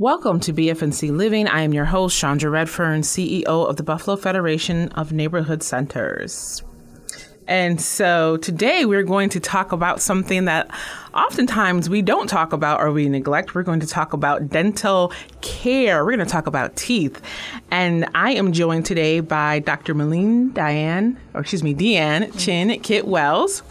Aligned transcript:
Welcome 0.00 0.40
to 0.40 0.54
BFNC 0.54 1.14
Living. 1.14 1.46
I 1.46 1.60
am 1.60 1.74
your 1.74 1.84
host, 1.84 2.18
Chandra 2.18 2.48
Redfern, 2.48 3.02
CEO 3.02 3.44
of 3.44 3.76
the 3.76 3.82
Buffalo 3.82 4.16
Federation 4.16 4.88
of 4.92 5.12
Neighborhood 5.12 5.62
Centers. 5.62 6.62
And 7.46 7.78
so 7.78 8.38
today 8.38 8.86
we're 8.86 9.02
going 9.02 9.28
to 9.28 9.40
talk 9.40 9.72
about 9.72 10.00
something 10.00 10.46
that 10.46 10.70
oftentimes 11.12 11.90
we 11.90 12.00
don't 12.00 12.28
talk 12.28 12.54
about 12.54 12.80
or 12.80 12.92
we 12.92 13.10
neglect. 13.10 13.54
We're 13.54 13.62
going 13.62 13.80
to 13.80 13.86
talk 13.86 14.14
about 14.14 14.48
dental 14.48 15.12
care. 15.42 16.02
We're 16.02 16.16
going 16.16 16.26
to 16.26 16.32
talk 16.32 16.46
about 16.46 16.76
teeth. 16.76 17.20
And 17.70 18.08
I 18.14 18.30
am 18.30 18.52
joined 18.52 18.86
today 18.86 19.20
by 19.20 19.58
Dr. 19.58 19.94
Meelin 19.94 20.54
Diane, 20.54 21.20
or 21.34 21.42
excuse 21.42 21.62
me, 21.62 21.74
Dian 21.74 22.32
Chin 22.38 22.80
Kit 22.80 23.06
Wells 23.06 23.62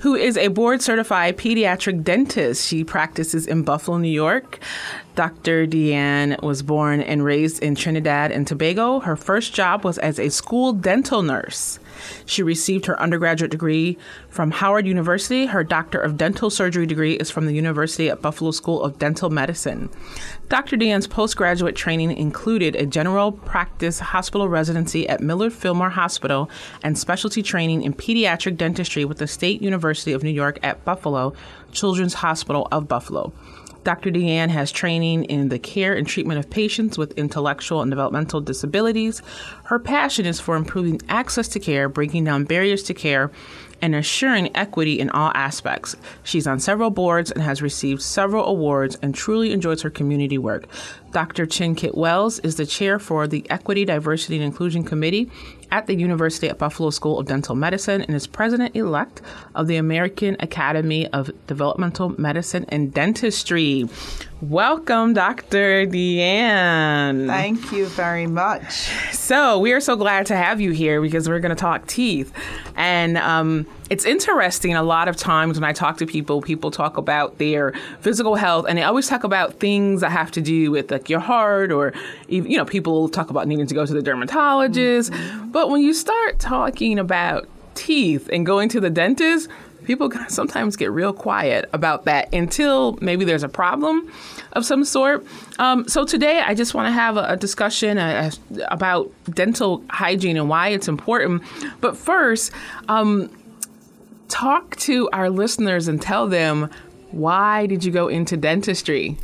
who 0.00 0.14
is 0.14 0.36
a 0.36 0.48
board 0.48 0.82
certified 0.82 1.36
pediatric 1.36 2.02
dentist. 2.02 2.66
She 2.66 2.84
practices 2.84 3.46
in 3.46 3.62
Buffalo, 3.62 3.98
New 3.98 4.08
York. 4.08 4.58
Dr. 5.20 5.66
Dian 5.66 6.34
was 6.42 6.62
born 6.62 7.02
and 7.02 7.22
raised 7.22 7.62
in 7.62 7.74
Trinidad 7.74 8.32
and 8.32 8.46
Tobago. 8.46 9.00
Her 9.00 9.16
first 9.16 9.52
job 9.52 9.84
was 9.84 9.98
as 9.98 10.18
a 10.18 10.30
school 10.30 10.72
dental 10.72 11.20
nurse. 11.20 11.78
She 12.24 12.42
received 12.42 12.86
her 12.86 12.98
undergraduate 12.98 13.50
degree 13.50 13.98
from 14.30 14.50
Howard 14.50 14.86
University. 14.86 15.44
Her 15.44 15.62
Doctor 15.62 16.00
of 16.00 16.16
Dental 16.16 16.48
Surgery 16.48 16.86
degree 16.86 17.16
is 17.16 17.30
from 17.30 17.44
the 17.44 17.52
University 17.52 18.08
at 18.08 18.22
Buffalo 18.22 18.50
School 18.50 18.82
of 18.82 18.98
Dental 18.98 19.28
Medicine. 19.28 19.90
Dr. 20.48 20.78
Dian's 20.78 21.06
postgraduate 21.06 21.76
training 21.76 22.12
included 22.12 22.74
a 22.74 22.86
general 22.86 23.30
practice 23.30 23.98
hospital 23.98 24.48
residency 24.48 25.06
at 25.06 25.20
Millard 25.20 25.52
Fillmore 25.52 25.90
Hospital 25.90 26.48
and 26.82 26.96
specialty 26.96 27.42
training 27.42 27.82
in 27.82 27.92
pediatric 27.92 28.56
dentistry 28.56 29.04
with 29.04 29.18
the 29.18 29.26
State 29.26 29.60
University 29.60 30.14
of 30.14 30.22
New 30.22 30.30
York 30.30 30.58
at 30.62 30.82
Buffalo 30.86 31.34
Children's 31.72 32.14
Hospital 32.14 32.66
of 32.72 32.88
Buffalo. 32.88 33.34
Dr. 33.82 34.10
Dian 34.10 34.50
has 34.50 34.70
training 34.70 35.24
in 35.24 35.48
the 35.48 35.58
care 35.58 35.94
and 35.94 36.06
treatment 36.06 36.38
of 36.38 36.50
patients 36.50 36.98
with 36.98 37.12
intellectual 37.12 37.80
and 37.80 37.90
developmental 37.90 38.40
disabilities. 38.40 39.22
Her 39.70 39.78
passion 39.78 40.26
is 40.26 40.40
for 40.40 40.56
improving 40.56 41.00
access 41.08 41.46
to 41.46 41.60
care, 41.60 41.88
breaking 41.88 42.24
down 42.24 42.42
barriers 42.42 42.82
to 42.82 42.92
care, 42.92 43.30
and 43.80 43.94
assuring 43.94 44.50
equity 44.56 44.98
in 44.98 45.10
all 45.10 45.30
aspects. 45.32 45.94
She's 46.24 46.48
on 46.48 46.58
several 46.58 46.90
boards 46.90 47.30
and 47.30 47.40
has 47.40 47.62
received 47.62 48.02
several 48.02 48.46
awards 48.46 48.96
and 49.00 49.14
truly 49.14 49.52
enjoys 49.52 49.82
her 49.82 49.88
community 49.88 50.38
work. 50.38 50.66
Dr. 51.12 51.46
Chin 51.46 51.76
Kit 51.76 51.96
Wells 51.96 52.40
is 52.40 52.56
the 52.56 52.66
chair 52.66 52.98
for 52.98 53.28
the 53.28 53.48
Equity, 53.48 53.84
Diversity, 53.84 54.34
and 54.34 54.44
Inclusion 54.44 54.82
Committee 54.82 55.30
at 55.70 55.86
the 55.86 55.94
University 55.94 56.48
at 56.48 56.58
Buffalo 56.58 56.90
School 56.90 57.20
of 57.20 57.26
Dental 57.26 57.54
Medicine 57.54 58.02
and 58.02 58.16
is 58.16 58.26
president 58.26 58.74
elect 58.74 59.22
of 59.54 59.68
the 59.68 59.76
American 59.76 60.36
Academy 60.40 61.06
of 61.12 61.30
Developmental 61.46 62.08
Medicine 62.20 62.64
and 62.70 62.92
Dentistry. 62.92 63.88
Welcome, 64.42 65.12
Dr. 65.12 65.84
Dian. 65.84 67.26
Thank 67.26 67.72
you 67.72 67.84
very 67.88 68.26
much. 68.26 68.88
So, 69.12 69.58
we 69.58 69.72
are 69.74 69.80
so 69.80 69.96
glad 69.96 70.24
to 70.26 70.36
have 70.36 70.62
you 70.62 70.70
here 70.70 71.02
because 71.02 71.28
we're 71.28 71.40
going 71.40 71.54
to 71.54 71.60
talk 71.60 71.86
teeth. 71.86 72.32
And 72.74 73.18
um, 73.18 73.66
it's 73.90 74.06
interesting 74.06 74.74
a 74.74 74.82
lot 74.82 75.08
of 75.08 75.16
times 75.18 75.60
when 75.60 75.68
I 75.68 75.74
talk 75.74 75.98
to 75.98 76.06
people, 76.06 76.40
people 76.40 76.70
talk 76.70 76.96
about 76.96 77.36
their 77.36 77.74
physical 78.00 78.34
health 78.34 78.64
and 78.66 78.78
they 78.78 78.82
always 78.82 79.08
talk 79.08 79.24
about 79.24 79.60
things 79.60 80.00
that 80.00 80.10
have 80.10 80.30
to 80.30 80.40
do 80.40 80.70
with 80.70 80.90
like 80.90 81.10
your 81.10 81.20
heart 81.20 81.70
or, 81.70 81.92
you 82.28 82.56
know, 82.56 82.64
people 82.64 83.10
talk 83.10 83.28
about 83.28 83.46
needing 83.46 83.66
to 83.66 83.74
go 83.74 83.84
to 83.84 83.92
the 83.92 84.00
dermatologist. 84.00 85.12
Mm-hmm. 85.12 85.50
But 85.50 85.68
when 85.68 85.82
you 85.82 85.92
start 85.92 86.38
talking 86.38 86.98
about 86.98 87.46
teeth 87.74 88.30
and 88.32 88.46
going 88.46 88.70
to 88.70 88.80
the 88.80 88.90
dentist, 88.90 89.50
people 89.90 90.08
sometimes 90.28 90.76
get 90.76 90.92
real 90.92 91.12
quiet 91.12 91.68
about 91.72 92.04
that 92.04 92.32
until 92.32 92.96
maybe 93.00 93.24
there's 93.24 93.42
a 93.42 93.48
problem 93.48 94.08
of 94.52 94.64
some 94.64 94.84
sort. 94.84 95.26
Um, 95.58 95.88
so 95.88 96.04
today, 96.04 96.40
I 96.40 96.54
just 96.54 96.74
want 96.74 96.86
to 96.86 96.92
have 96.92 97.16
a, 97.16 97.24
a 97.30 97.36
discussion 97.36 97.98
uh, 97.98 98.30
about 98.68 99.10
dental 99.32 99.82
hygiene 99.90 100.36
and 100.36 100.48
why 100.48 100.68
it's 100.68 100.86
important. 100.86 101.42
But 101.80 101.96
first, 101.96 102.52
um, 102.88 103.30
talk 104.28 104.76
to 104.76 105.10
our 105.12 105.28
listeners 105.28 105.88
and 105.88 106.00
tell 106.00 106.28
them 106.28 106.70
why 107.10 107.66
did 107.66 107.84
you 107.84 107.90
go 107.90 108.06
into 108.06 108.36
dentistry? 108.36 109.18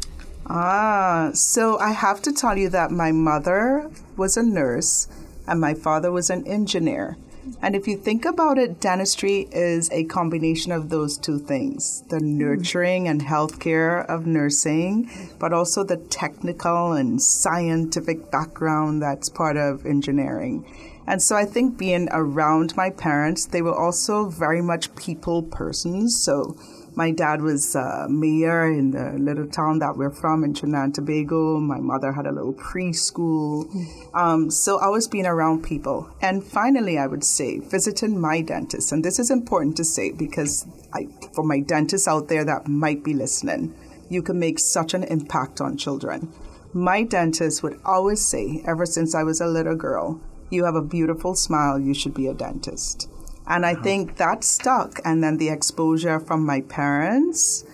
Ah, 0.48 1.30
so 1.32 1.78
I 1.78 1.92
have 1.92 2.20
to 2.22 2.32
tell 2.32 2.58
you 2.58 2.68
that 2.70 2.90
my 2.90 3.12
mother 3.12 3.88
was 4.16 4.36
a 4.36 4.42
nurse 4.42 5.06
and 5.46 5.60
my 5.60 5.74
father 5.74 6.10
was 6.10 6.28
an 6.28 6.44
engineer. 6.44 7.16
And 7.62 7.76
if 7.76 7.86
you 7.86 7.96
think 7.96 8.24
about 8.24 8.58
it, 8.58 8.80
dentistry 8.80 9.48
is 9.52 9.90
a 9.90 10.04
combination 10.04 10.72
of 10.72 10.88
those 10.88 11.16
two 11.16 11.38
things 11.38 12.02
the 12.08 12.18
hmm. 12.18 12.38
nurturing 12.38 13.08
and 13.08 13.22
healthcare 13.22 14.06
of 14.06 14.26
nursing, 14.26 15.10
but 15.38 15.52
also 15.52 15.84
the 15.84 15.96
technical 15.96 16.92
and 16.92 17.20
scientific 17.20 18.30
background 18.30 19.02
that's 19.02 19.28
part 19.28 19.56
of 19.56 19.86
engineering. 19.86 20.64
And 21.06 21.22
so 21.22 21.36
I 21.36 21.44
think 21.44 21.78
being 21.78 22.08
around 22.10 22.76
my 22.76 22.90
parents, 22.90 23.46
they 23.46 23.62
were 23.62 23.78
also 23.78 24.28
very 24.28 24.60
much 24.60 24.94
people 24.96 25.42
persons. 25.42 26.20
So 26.20 26.56
my 26.96 27.10
dad 27.10 27.42
was 27.42 27.76
uh, 27.76 28.06
mayor 28.08 28.72
in 28.72 28.90
the 28.92 29.12
little 29.18 29.46
town 29.46 29.80
that 29.80 29.98
we're 29.98 30.10
from 30.10 30.42
in 30.42 30.54
Trinidad 30.54 30.84
and 30.84 30.94
Tobago. 30.94 31.58
My 31.60 31.78
mother 31.78 32.10
had 32.10 32.26
a 32.26 32.32
little 32.32 32.54
preschool. 32.54 33.68
Um, 34.14 34.50
so 34.50 34.78
I 34.78 34.88
was 34.88 35.06
being 35.06 35.26
around 35.26 35.62
people. 35.62 36.08
And 36.22 36.42
finally, 36.42 36.96
I 36.96 37.06
would 37.06 37.22
say 37.22 37.58
visiting 37.58 38.18
my 38.18 38.40
dentist. 38.40 38.92
And 38.92 39.04
this 39.04 39.18
is 39.18 39.30
important 39.30 39.76
to 39.76 39.84
say 39.84 40.10
because 40.10 40.66
I, 40.94 41.08
for 41.34 41.44
my 41.44 41.60
dentists 41.60 42.08
out 42.08 42.28
there 42.28 42.46
that 42.46 42.66
might 42.66 43.04
be 43.04 43.12
listening, 43.12 43.74
you 44.08 44.22
can 44.22 44.38
make 44.38 44.58
such 44.58 44.94
an 44.94 45.04
impact 45.04 45.60
on 45.60 45.76
children. 45.76 46.32
My 46.72 47.02
dentist 47.02 47.62
would 47.62 47.78
always 47.84 48.24
say, 48.24 48.62
ever 48.66 48.86
since 48.86 49.14
I 49.14 49.22
was 49.22 49.42
a 49.42 49.46
little 49.46 49.76
girl, 49.76 50.18
you 50.48 50.64
have 50.64 50.76
a 50.76 50.82
beautiful 50.82 51.34
smile, 51.34 51.78
you 51.78 51.92
should 51.92 52.14
be 52.14 52.26
a 52.26 52.34
dentist. 52.34 53.10
And 53.46 53.64
I 53.64 53.74
think 53.74 54.16
that 54.16 54.44
stuck. 54.44 55.00
And 55.04 55.22
then 55.22 55.36
the 55.36 55.48
exposure 55.48 56.18
from 56.18 56.44
my 56.44 56.62
parents. 56.62 57.64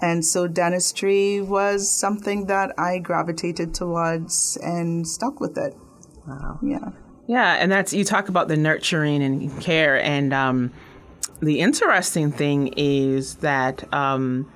And 0.00 0.24
so 0.24 0.46
dentistry 0.46 1.40
was 1.40 1.90
something 1.90 2.46
that 2.46 2.72
I 2.78 2.98
gravitated 2.98 3.74
towards 3.74 4.56
and 4.62 5.06
stuck 5.06 5.40
with 5.40 5.58
it. 5.58 5.76
Wow. 6.26 6.60
Yeah. 6.62 6.90
Yeah. 7.26 7.54
And 7.54 7.70
that's, 7.70 7.92
you 7.92 8.04
talk 8.04 8.28
about 8.28 8.48
the 8.48 8.56
nurturing 8.56 9.22
and 9.22 9.60
care. 9.60 10.00
And 10.00 10.32
um, 10.32 10.72
the 11.40 11.60
interesting 11.60 12.30
thing 12.30 12.68
is 12.76 13.36
that 13.36 13.92
um, 13.92 14.50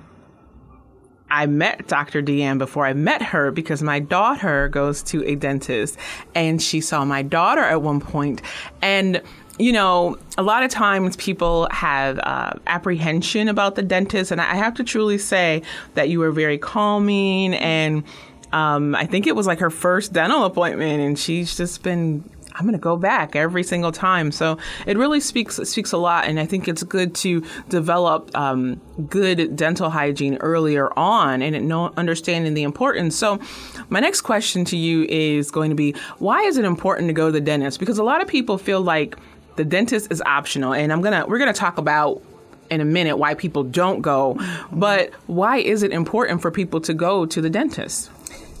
I 1.29 1.47
met 1.47 1.87
Dr. 1.87 2.21
Dian 2.21 2.57
before 2.57 2.85
I 2.85 2.93
met 2.93 3.21
her 3.21 3.51
because 3.51 3.81
my 3.81 3.99
daughter 3.99 4.69
goes 4.69 5.01
to 5.03 5.25
a 5.25 5.35
dentist 5.35 5.97
and 6.35 6.61
she 6.61 6.79
saw 6.79 7.03
my 7.05 7.23
daughter 7.23 7.61
at 7.61 7.81
one 7.81 7.99
point 7.99 8.41
and 8.81 9.21
you 9.59 9.71
know, 9.71 10.17
a 10.37 10.43
lot 10.43 10.63
of 10.63 10.71
times 10.71 11.15
people 11.15 11.67
have 11.71 12.19
uh, 12.19 12.53
apprehension 12.67 13.47
about 13.47 13.75
the 13.75 13.83
dentist, 13.83 14.31
and 14.31 14.41
I 14.41 14.55
have 14.55 14.73
to 14.75 14.83
truly 14.83 15.17
say 15.17 15.61
that 15.93 16.09
you 16.09 16.19
were 16.19 16.31
very 16.31 16.57
calming. 16.57 17.53
And 17.53 18.03
um, 18.51 18.95
I 18.95 19.05
think 19.05 19.27
it 19.27 19.35
was 19.35 19.45
like 19.45 19.59
her 19.59 19.69
first 19.69 20.13
dental 20.13 20.43
appointment, 20.43 21.01
and 21.01 21.19
she's 21.19 21.55
just 21.55 21.83
been 21.83 22.27
I'm 22.55 22.65
going 22.65 22.73
to 22.73 22.79
go 22.79 22.97
back 22.97 23.35
every 23.35 23.63
single 23.63 23.91
time. 23.91 24.31
So 24.31 24.57
it 24.85 24.97
really 24.97 25.19
speaks 25.19 25.57
speaks 25.63 25.91
a 25.91 25.97
lot, 25.97 26.25
and 26.25 26.39
I 26.39 26.45
think 26.45 26.67
it's 26.67 26.83
good 26.83 27.15
to 27.15 27.43
develop 27.69 28.35
um, 28.35 28.79
good 29.09 29.55
dental 29.55 29.89
hygiene 29.89 30.37
earlier 30.37 30.91
on 30.97 31.41
and 31.41 31.73
understanding 31.97 32.53
the 32.53 32.63
importance. 32.63 33.15
So 33.15 33.39
my 33.89 33.99
next 33.99 34.21
question 34.21 34.65
to 34.65 34.77
you 34.77 35.03
is 35.09 35.51
going 35.51 35.69
to 35.69 35.75
be: 35.75 35.93
Why 36.19 36.41
is 36.43 36.57
it 36.57 36.65
important 36.65 37.09
to 37.09 37.13
go 37.13 37.27
to 37.27 37.31
the 37.31 37.41
dentist? 37.41 37.79
Because 37.79 37.97
a 37.97 38.03
lot 38.03 38.21
of 38.21 38.27
people 38.27 38.57
feel 38.57 38.81
like 38.81 39.17
the 39.55 39.65
dentist 39.65 40.11
is 40.11 40.21
optional, 40.25 40.73
and 40.73 40.91
I'm 40.91 41.01
gonna 41.01 41.25
we're 41.27 41.39
gonna 41.39 41.53
talk 41.53 41.77
about 41.77 42.21
in 42.69 42.81
a 42.81 42.85
minute 42.85 43.17
why 43.17 43.33
people 43.33 43.63
don't 43.63 44.01
go, 44.01 44.37
but 44.71 45.13
why 45.27 45.57
is 45.57 45.83
it 45.83 45.91
important 45.91 46.41
for 46.41 46.51
people 46.51 46.81
to 46.81 46.93
go 46.93 47.25
to 47.25 47.41
the 47.41 47.49
dentist? 47.49 48.09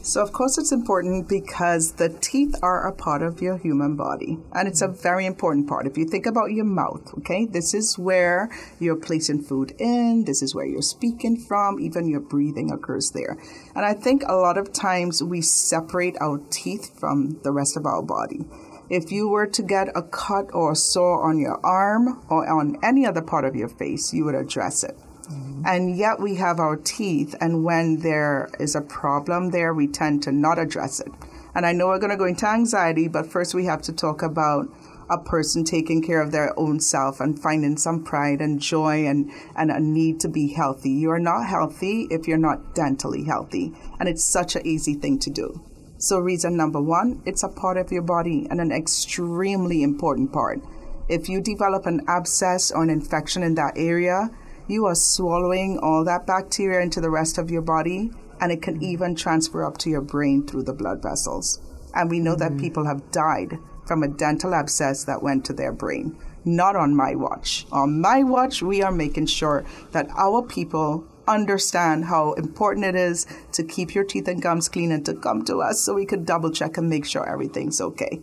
So, 0.05 0.21
of 0.21 0.33
course, 0.33 0.57
it's 0.57 0.73
important 0.73 1.29
because 1.29 1.93
the 1.93 2.09
teeth 2.09 2.55
are 2.61 2.85
a 2.85 2.91
part 2.91 3.21
of 3.21 3.41
your 3.41 3.57
human 3.57 3.95
body, 3.95 4.37
and 4.51 4.67
it's 4.67 4.81
a 4.81 4.89
very 4.89 5.25
important 5.25 5.69
part. 5.69 5.87
If 5.87 5.97
you 5.97 6.05
think 6.05 6.25
about 6.25 6.51
your 6.51 6.65
mouth, 6.65 7.13
okay, 7.19 7.45
this 7.45 7.73
is 7.73 7.97
where 7.97 8.49
you're 8.81 8.97
placing 8.97 9.43
food 9.43 9.73
in, 9.79 10.25
this 10.25 10.41
is 10.41 10.53
where 10.53 10.65
you're 10.65 10.81
speaking 10.81 11.37
from, 11.37 11.79
even 11.79 12.09
your 12.09 12.19
breathing 12.19 12.69
occurs 12.69 13.11
there. 13.11 13.37
And 13.75 13.85
I 13.85 13.93
think 13.93 14.23
a 14.27 14.35
lot 14.35 14.57
of 14.57 14.73
times 14.73 15.23
we 15.23 15.39
separate 15.39 16.17
our 16.19 16.41
teeth 16.49 16.99
from 16.99 17.39
the 17.43 17.53
rest 17.53 17.77
of 17.77 17.85
our 17.85 18.01
body. 18.01 18.41
If 18.89 19.11
you 19.11 19.29
were 19.29 19.47
to 19.47 19.63
get 19.63 19.87
a 19.95 20.03
cut 20.03 20.53
or 20.53 20.73
a 20.73 20.75
sore 20.75 21.23
on 21.23 21.39
your 21.39 21.59
arm 21.65 22.23
or 22.29 22.47
on 22.47 22.77
any 22.83 23.05
other 23.05 23.21
part 23.21 23.45
of 23.45 23.55
your 23.55 23.69
face, 23.69 24.13
you 24.13 24.25
would 24.25 24.35
address 24.35 24.83
it. 24.83 24.97
Mm-hmm. 25.23 25.63
And 25.65 25.97
yet 25.97 26.19
we 26.19 26.35
have 26.35 26.59
our 26.59 26.75
teeth, 26.75 27.33
and 27.39 27.63
when 27.63 28.01
there 28.01 28.49
is 28.59 28.75
a 28.75 28.81
problem 28.81 29.51
there, 29.51 29.73
we 29.73 29.87
tend 29.87 30.23
to 30.23 30.31
not 30.31 30.59
address 30.59 30.99
it. 30.99 31.07
And 31.55 31.65
I 31.65 31.71
know 31.71 31.87
we're 31.87 31.99
going 31.99 32.11
to 32.11 32.17
go 32.17 32.25
into 32.25 32.47
anxiety, 32.47 33.07
but 33.07 33.25
first 33.25 33.53
we 33.53 33.65
have 33.65 33.81
to 33.83 33.93
talk 33.93 34.21
about 34.21 34.67
a 35.09 35.17
person 35.17 35.63
taking 35.63 36.01
care 36.01 36.21
of 36.21 36.31
their 36.31 36.57
own 36.57 36.79
self 36.79 37.19
and 37.19 37.39
finding 37.39 37.77
some 37.77 38.03
pride 38.03 38.41
and 38.41 38.59
joy 38.59 39.05
and, 39.05 39.31
and 39.55 39.69
a 39.69 39.79
need 39.79 40.19
to 40.21 40.27
be 40.27 40.53
healthy. 40.53 40.89
You 40.89 41.11
are 41.11 41.19
not 41.19 41.45
healthy 41.45 42.07
if 42.09 42.27
you're 42.27 42.37
not 42.37 42.73
dentally 42.73 43.25
healthy. 43.25 43.73
And 43.99 44.09
it's 44.09 44.23
such 44.23 44.55
an 44.55 44.65
easy 44.65 44.95
thing 44.95 45.19
to 45.19 45.29
do. 45.29 45.61
So, 46.03 46.19
reason 46.19 46.57
number 46.57 46.81
one, 46.81 47.21
it's 47.25 47.43
a 47.43 47.47
part 47.47 47.77
of 47.77 47.89
your 47.89 48.01
body 48.01 48.45
and 48.49 48.59
an 48.59 48.73
extremely 48.73 49.83
important 49.83 50.33
part. 50.33 50.59
If 51.07 51.29
you 51.29 51.39
develop 51.39 51.85
an 51.85 52.01
abscess 52.09 52.73
or 52.73 52.83
an 52.83 52.89
infection 52.89 53.41
in 53.41 53.55
that 53.55 53.77
area, 53.77 54.29
you 54.67 54.85
are 54.85 54.95
swallowing 54.95 55.79
all 55.81 56.03
that 56.03 56.27
bacteria 56.27 56.81
into 56.81 56.99
the 56.99 57.09
rest 57.09 57.37
of 57.37 57.49
your 57.49 57.61
body, 57.61 58.11
and 58.41 58.51
it 58.51 58.61
can 58.61 58.83
even 58.83 59.15
transfer 59.15 59.63
up 59.63 59.77
to 59.77 59.89
your 59.89 60.01
brain 60.01 60.45
through 60.45 60.63
the 60.63 60.73
blood 60.73 61.01
vessels. 61.01 61.61
And 61.95 62.09
we 62.09 62.19
know 62.19 62.35
mm-hmm. 62.35 62.57
that 62.57 62.61
people 62.61 62.85
have 62.85 63.09
died 63.11 63.57
from 63.87 64.03
a 64.03 64.09
dental 64.09 64.53
abscess 64.53 65.05
that 65.05 65.23
went 65.23 65.45
to 65.45 65.53
their 65.53 65.71
brain. 65.71 66.17
Not 66.43 66.75
on 66.75 66.97
my 66.97 67.15
watch. 67.15 67.65
On 67.71 68.01
my 68.01 68.23
watch, 68.23 68.61
we 68.61 68.81
are 68.81 68.91
making 68.91 69.27
sure 69.27 69.63
that 69.93 70.09
our 70.17 70.41
people 70.41 71.07
understand 71.27 72.05
how 72.05 72.33
important 72.33 72.85
it 72.85 72.95
is 72.95 73.25
to 73.53 73.63
keep 73.63 73.95
your 73.95 74.03
teeth 74.03 74.27
and 74.27 74.41
gums 74.41 74.69
clean 74.69 74.91
and 74.91 75.05
to 75.05 75.13
come 75.13 75.43
to 75.45 75.61
us 75.61 75.81
so 75.81 75.93
we 75.93 76.05
could 76.05 76.25
double 76.25 76.51
check 76.51 76.77
and 76.77 76.89
make 76.89 77.05
sure 77.05 77.27
everything's 77.27 77.79
okay. 77.79 78.21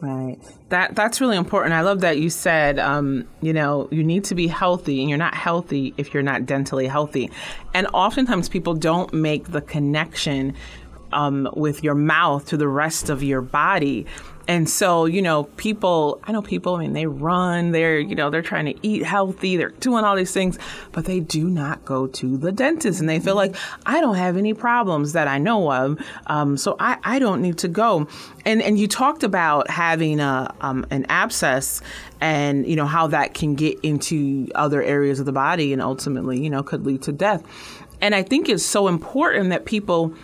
Right. 0.00 0.38
That 0.68 0.94
that's 0.94 1.20
really 1.20 1.36
important. 1.36 1.72
I 1.72 1.80
love 1.80 2.00
that 2.00 2.18
you 2.18 2.28
said, 2.28 2.78
um, 2.78 3.26
you 3.40 3.52
know, 3.54 3.88
you 3.90 4.04
need 4.04 4.24
to 4.24 4.34
be 4.34 4.48
healthy, 4.48 5.00
and 5.00 5.08
you're 5.08 5.18
not 5.18 5.34
healthy 5.34 5.94
if 5.96 6.12
you're 6.12 6.22
not 6.22 6.42
dentally 6.42 6.90
healthy. 6.90 7.30
And 7.72 7.86
oftentimes, 7.94 8.50
people 8.50 8.74
don't 8.74 9.12
make 9.14 9.52
the 9.52 9.62
connection 9.62 10.54
um, 11.12 11.48
with 11.54 11.82
your 11.82 11.94
mouth 11.94 12.46
to 12.46 12.56
the 12.56 12.68
rest 12.68 13.08
of 13.08 13.22
your 13.22 13.40
body. 13.40 14.04
And 14.46 14.68
so, 14.68 15.06
you 15.06 15.22
know, 15.22 15.44
people, 15.44 16.20
I 16.24 16.32
know 16.32 16.42
people, 16.42 16.74
I 16.74 16.80
mean, 16.80 16.92
they 16.92 17.06
run, 17.06 17.72
they're, 17.72 17.98
you 17.98 18.14
know, 18.14 18.28
they're 18.28 18.42
trying 18.42 18.66
to 18.66 18.74
eat 18.82 19.02
healthy, 19.02 19.56
they're 19.56 19.70
doing 19.70 20.04
all 20.04 20.16
these 20.16 20.32
things, 20.32 20.58
but 20.92 21.06
they 21.06 21.20
do 21.20 21.48
not 21.48 21.84
go 21.84 22.06
to 22.08 22.36
the 22.36 22.52
dentist 22.52 23.00
and 23.00 23.08
they 23.08 23.20
feel 23.20 23.36
like, 23.36 23.56
I 23.86 24.00
don't 24.02 24.16
have 24.16 24.36
any 24.36 24.52
problems 24.52 25.14
that 25.14 25.28
I 25.28 25.38
know 25.38 25.72
of, 25.72 25.98
um, 26.26 26.58
so 26.58 26.76
I, 26.78 26.98
I 27.02 27.18
don't 27.18 27.40
need 27.40 27.56
to 27.58 27.68
go. 27.68 28.06
And, 28.44 28.60
and 28.60 28.78
you 28.78 28.86
talked 28.86 29.22
about 29.22 29.70
having 29.70 30.20
a, 30.20 30.54
um, 30.60 30.86
an 30.90 31.06
abscess 31.08 31.80
and, 32.20 32.66
you 32.66 32.76
know, 32.76 32.86
how 32.86 33.06
that 33.06 33.32
can 33.32 33.54
get 33.54 33.80
into 33.82 34.48
other 34.54 34.82
areas 34.82 35.20
of 35.20 35.26
the 35.26 35.32
body 35.32 35.72
and 35.72 35.80
ultimately, 35.80 36.38
you 36.42 36.50
know, 36.50 36.62
could 36.62 36.84
lead 36.84 37.00
to 37.02 37.12
death. 37.12 37.42
And 38.02 38.14
I 38.14 38.22
think 38.22 38.50
it's 38.50 38.64
so 38.64 38.88
important 38.88 39.48
that 39.50 39.64
people 39.64 40.14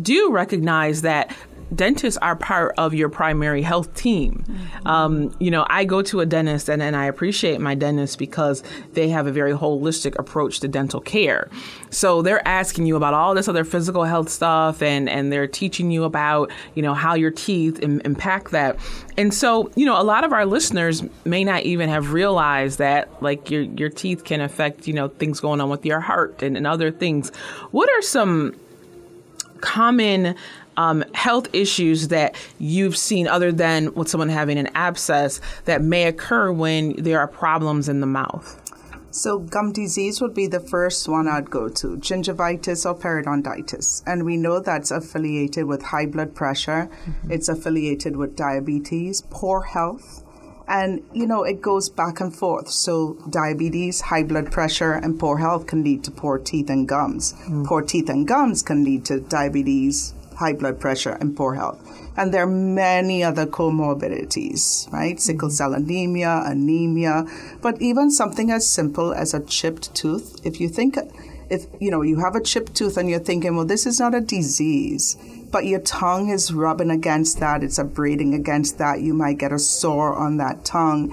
do 0.00 0.30
recognize 0.30 1.02
that 1.02 1.34
dentists 1.74 2.18
are 2.18 2.36
part 2.36 2.74
of 2.78 2.94
your 2.94 3.08
primary 3.08 3.62
health 3.62 3.94
team. 3.94 4.44
Mm-hmm. 4.46 4.86
Um, 4.86 5.34
you 5.38 5.50
know, 5.50 5.66
I 5.68 5.84
go 5.84 6.02
to 6.02 6.20
a 6.20 6.26
dentist 6.26 6.68
and, 6.68 6.82
and 6.82 6.96
I 6.96 7.06
appreciate 7.06 7.60
my 7.60 7.74
dentist 7.74 8.18
because 8.18 8.62
they 8.92 9.08
have 9.08 9.26
a 9.26 9.32
very 9.32 9.52
holistic 9.52 10.18
approach 10.18 10.60
to 10.60 10.68
dental 10.68 11.00
care. 11.00 11.48
So 11.90 12.22
they're 12.22 12.46
asking 12.46 12.86
you 12.86 12.96
about 12.96 13.14
all 13.14 13.34
this 13.34 13.48
other 13.48 13.64
physical 13.64 14.04
health 14.04 14.28
stuff 14.28 14.82
and, 14.82 15.08
and 15.08 15.32
they're 15.32 15.46
teaching 15.46 15.90
you 15.90 16.04
about, 16.04 16.50
you 16.74 16.82
know, 16.82 16.94
how 16.94 17.14
your 17.14 17.30
teeth 17.30 17.80
Im- 17.82 18.00
impact 18.04 18.50
that. 18.52 18.76
And 19.16 19.32
so, 19.32 19.70
you 19.74 19.84
know, 19.84 20.00
a 20.00 20.04
lot 20.04 20.24
of 20.24 20.32
our 20.32 20.46
listeners 20.46 21.02
may 21.24 21.44
not 21.44 21.62
even 21.62 21.88
have 21.88 22.12
realized 22.12 22.78
that 22.78 23.22
like 23.22 23.50
your 23.50 23.62
your 23.62 23.90
teeth 23.90 24.24
can 24.24 24.40
affect, 24.40 24.86
you 24.86 24.94
know, 24.94 25.08
things 25.08 25.40
going 25.40 25.60
on 25.60 25.68
with 25.68 25.84
your 25.84 26.00
heart 26.00 26.42
and, 26.42 26.56
and 26.56 26.66
other 26.66 26.90
things. 26.90 27.30
What 27.70 27.90
are 27.90 28.02
some 28.02 28.54
common 29.60 30.34
um, 30.76 31.04
health 31.14 31.48
issues 31.52 32.08
that 32.08 32.36
you've 32.58 32.96
seen 32.96 33.28
other 33.28 33.52
than 33.52 33.94
with 33.94 34.08
someone 34.08 34.28
having 34.28 34.58
an 34.58 34.68
abscess 34.74 35.40
that 35.64 35.82
may 35.82 36.04
occur 36.04 36.52
when 36.52 36.94
there 37.02 37.18
are 37.20 37.28
problems 37.28 37.88
in 37.88 38.00
the 38.00 38.06
mouth? 38.06 38.58
So, 39.12 39.38
gum 39.38 39.72
disease 39.72 40.22
would 40.22 40.32
be 40.32 40.46
the 40.46 40.58
first 40.58 41.06
one 41.06 41.28
I'd 41.28 41.50
go 41.50 41.68
to 41.68 41.98
gingivitis 41.98 42.86
or 42.86 42.98
periodontitis. 42.98 44.02
And 44.06 44.24
we 44.24 44.38
know 44.38 44.58
that's 44.58 44.90
affiliated 44.90 45.66
with 45.66 45.82
high 45.82 46.06
blood 46.06 46.34
pressure, 46.34 46.88
mm-hmm. 47.04 47.30
it's 47.30 47.50
affiliated 47.50 48.16
with 48.16 48.36
diabetes, 48.36 49.20
poor 49.28 49.60
health. 49.60 50.24
And, 50.66 51.02
you 51.12 51.26
know, 51.26 51.42
it 51.42 51.60
goes 51.60 51.90
back 51.90 52.20
and 52.20 52.34
forth. 52.34 52.70
So, 52.70 53.18
diabetes, 53.28 54.00
high 54.00 54.22
blood 54.22 54.50
pressure, 54.50 54.94
and 54.94 55.20
poor 55.20 55.36
health 55.36 55.66
can 55.66 55.84
lead 55.84 56.04
to 56.04 56.10
poor 56.10 56.38
teeth 56.38 56.70
and 56.70 56.88
gums. 56.88 57.34
Mm. 57.46 57.66
Poor 57.66 57.82
teeth 57.82 58.08
and 58.08 58.26
gums 58.26 58.62
can 58.62 58.82
lead 58.82 59.04
to 59.06 59.20
diabetes, 59.20 60.14
high 60.42 60.52
blood 60.52 60.80
pressure, 60.80 61.16
and 61.20 61.36
poor 61.36 61.54
health. 61.54 61.80
And 62.16 62.34
there 62.34 62.42
are 62.42 62.46
many 62.46 63.22
other 63.22 63.46
comorbidities, 63.46 64.92
right? 64.92 65.18
Sickle 65.20 65.48
mm-hmm. 65.48 65.54
cell 65.54 65.74
anemia, 65.74 66.42
anemia, 66.44 67.24
but 67.62 67.80
even 67.80 68.10
something 68.10 68.50
as 68.50 68.66
simple 68.66 69.14
as 69.14 69.32
a 69.32 69.40
chipped 69.40 69.94
tooth. 69.94 70.40
If 70.44 70.60
you 70.60 70.68
think, 70.68 70.98
if 71.48 71.66
you 71.80 71.90
know, 71.90 72.02
you 72.02 72.18
have 72.20 72.34
a 72.34 72.42
chipped 72.42 72.74
tooth 72.74 72.96
and 72.96 73.08
you're 73.08 73.28
thinking, 73.30 73.56
well, 73.56 73.64
this 73.64 73.86
is 73.86 74.00
not 74.00 74.14
a 74.14 74.20
disease, 74.20 75.16
but 75.50 75.64
your 75.64 75.80
tongue 75.80 76.28
is 76.28 76.52
rubbing 76.52 76.90
against 76.90 77.40
that, 77.40 77.62
it's 77.62 77.78
abrading 77.78 78.34
against 78.34 78.78
that, 78.78 79.00
you 79.00 79.14
might 79.14 79.38
get 79.38 79.52
a 79.52 79.58
sore 79.58 80.14
on 80.14 80.36
that 80.38 80.64
tongue 80.64 81.12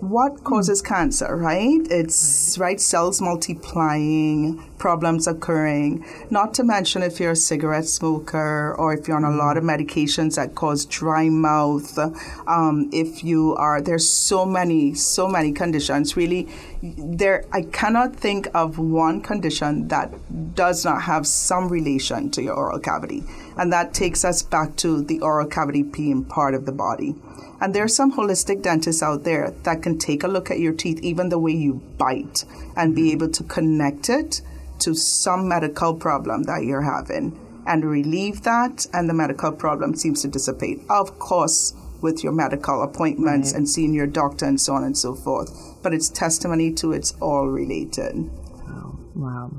what 0.00 0.44
causes 0.44 0.80
cancer, 0.80 1.36
right? 1.36 1.80
It's 1.90 2.56
right 2.58 2.80
cells 2.80 3.20
multiplying, 3.20 4.62
problems 4.78 5.26
occurring. 5.26 6.04
Not 6.30 6.54
to 6.54 6.64
mention 6.64 7.02
if 7.02 7.20
you're 7.20 7.32
a 7.32 7.36
cigarette 7.36 7.86
smoker 7.86 8.74
or 8.78 8.94
if 8.94 9.08
you're 9.08 9.16
on 9.16 9.24
a 9.24 9.36
lot 9.36 9.56
of 9.56 9.64
medications 9.64 10.36
that 10.36 10.54
cause 10.54 10.86
dry 10.86 11.28
mouth. 11.28 11.98
Um, 12.46 12.88
if 12.92 13.24
you 13.24 13.54
are, 13.56 13.80
there's 13.80 14.08
so 14.08 14.44
many, 14.44 14.94
so 14.94 15.28
many 15.28 15.52
conditions. 15.52 16.16
Really, 16.16 16.48
there 16.82 17.44
I 17.52 17.62
cannot 17.62 18.14
think 18.14 18.48
of 18.54 18.78
one 18.78 19.20
condition 19.20 19.88
that 19.88 20.12
does 20.54 20.84
not 20.84 21.02
have 21.02 21.26
some 21.26 21.68
relation 21.68 22.30
to 22.30 22.42
your 22.42 22.54
oral 22.54 22.78
cavity, 22.78 23.24
and 23.56 23.72
that 23.72 23.94
takes 23.94 24.24
us 24.24 24.42
back 24.42 24.76
to 24.76 25.02
the 25.02 25.20
oral 25.20 25.46
cavity 25.46 25.82
being 25.82 26.24
part 26.24 26.54
of 26.54 26.66
the 26.66 26.72
body. 26.72 27.14
And 27.60 27.74
there 27.74 27.82
are 27.82 27.88
some 27.88 28.12
holistic 28.12 28.62
dentists 28.62 29.02
out 29.02 29.24
there 29.24 29.52
that 29.64 29.82
can 29.82 29.98
take 29.98 30.22
a 30.22 30.28
look 30.28 30.50
at 30.50 30.60
your 30.60 30.72
teeth, 30.72 31.00
even 31.02 31.28
the 31.28 31.40
way 31.40 31.52
you 31.52 31.74
bite, 31.98 32.44
and 32.76 32.94
be 32.94 33.10
able 33.10 33.30
to 33.30 33.42
connect 33.42 34.08
it 34.08 34.42
to 34.80 34.94
some 34.94 35.48
medical 35.48 35.94
problem 35.94 36.44
that 36.44 36.64
you're 36.64 36.82
having 36.82 37.38
and 37.66 37.84
relieve 37.84 38.42
that, 38.42 38.86
and 38.92 39.08
the 39.08 39.14
medical 39.14 39.52
problem 39.52 39.94
seems 39.94 40.22
to 40.22 40.28
dissipate. 40.28 40.80
Of 40.88 41.18
course, 41.18 41.74
with 42.00 42.24
your 42.24 42.32
medical 42.32 42.82
appointments 42.82 43.52
right. 43.52 43.58
and 43.58 43.68
seeing 43.68 43.92
your 43.92 44.06
doctor 44.06 44.46
and 44.46 44.60
so 44.60 44.74
on 44.74 44.84
and 44.84 44.96
so 44.96 45.14
forth. 45.14 45.52
But 45.82 45.92
it's 45.92 46.08
testimony 46.08 46.72
to 46.74 46.92
it's 46.92 47.12
all 47.20 47.48
related. 47.48 48.30
Wow. 48.66 48.98
wow. 49.14 49.50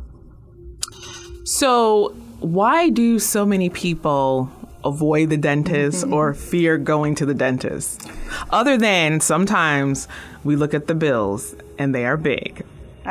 So, 1.43 2.15
why 2.39 2.89
do 2.89 3.19
so 3.19 3.45
many 3.45 3.69
people 3.69 4.51
avoid 4.83 5.29
the 5.29 5.37
dentist 5.37 6.05
mm-hmm. 6.05 6.13
or 6.13 6.33
fear 6.33 6.77
going 6.77 7.15
to 7.15 7.25
the 7.25 7.33
dentist. 7.33 8.09
Other 8.49 8.77
than 8.77 9.19
sometimes 9.19 10.07
we 10.43 10.55
look 10.55 10.73
at 10.73 10.87
the 10.87 10.95
bills 10.95 11.55
and 11.77 11.93
they 11.93 12.05
are 12.05 12.17
big. 12.17 12.65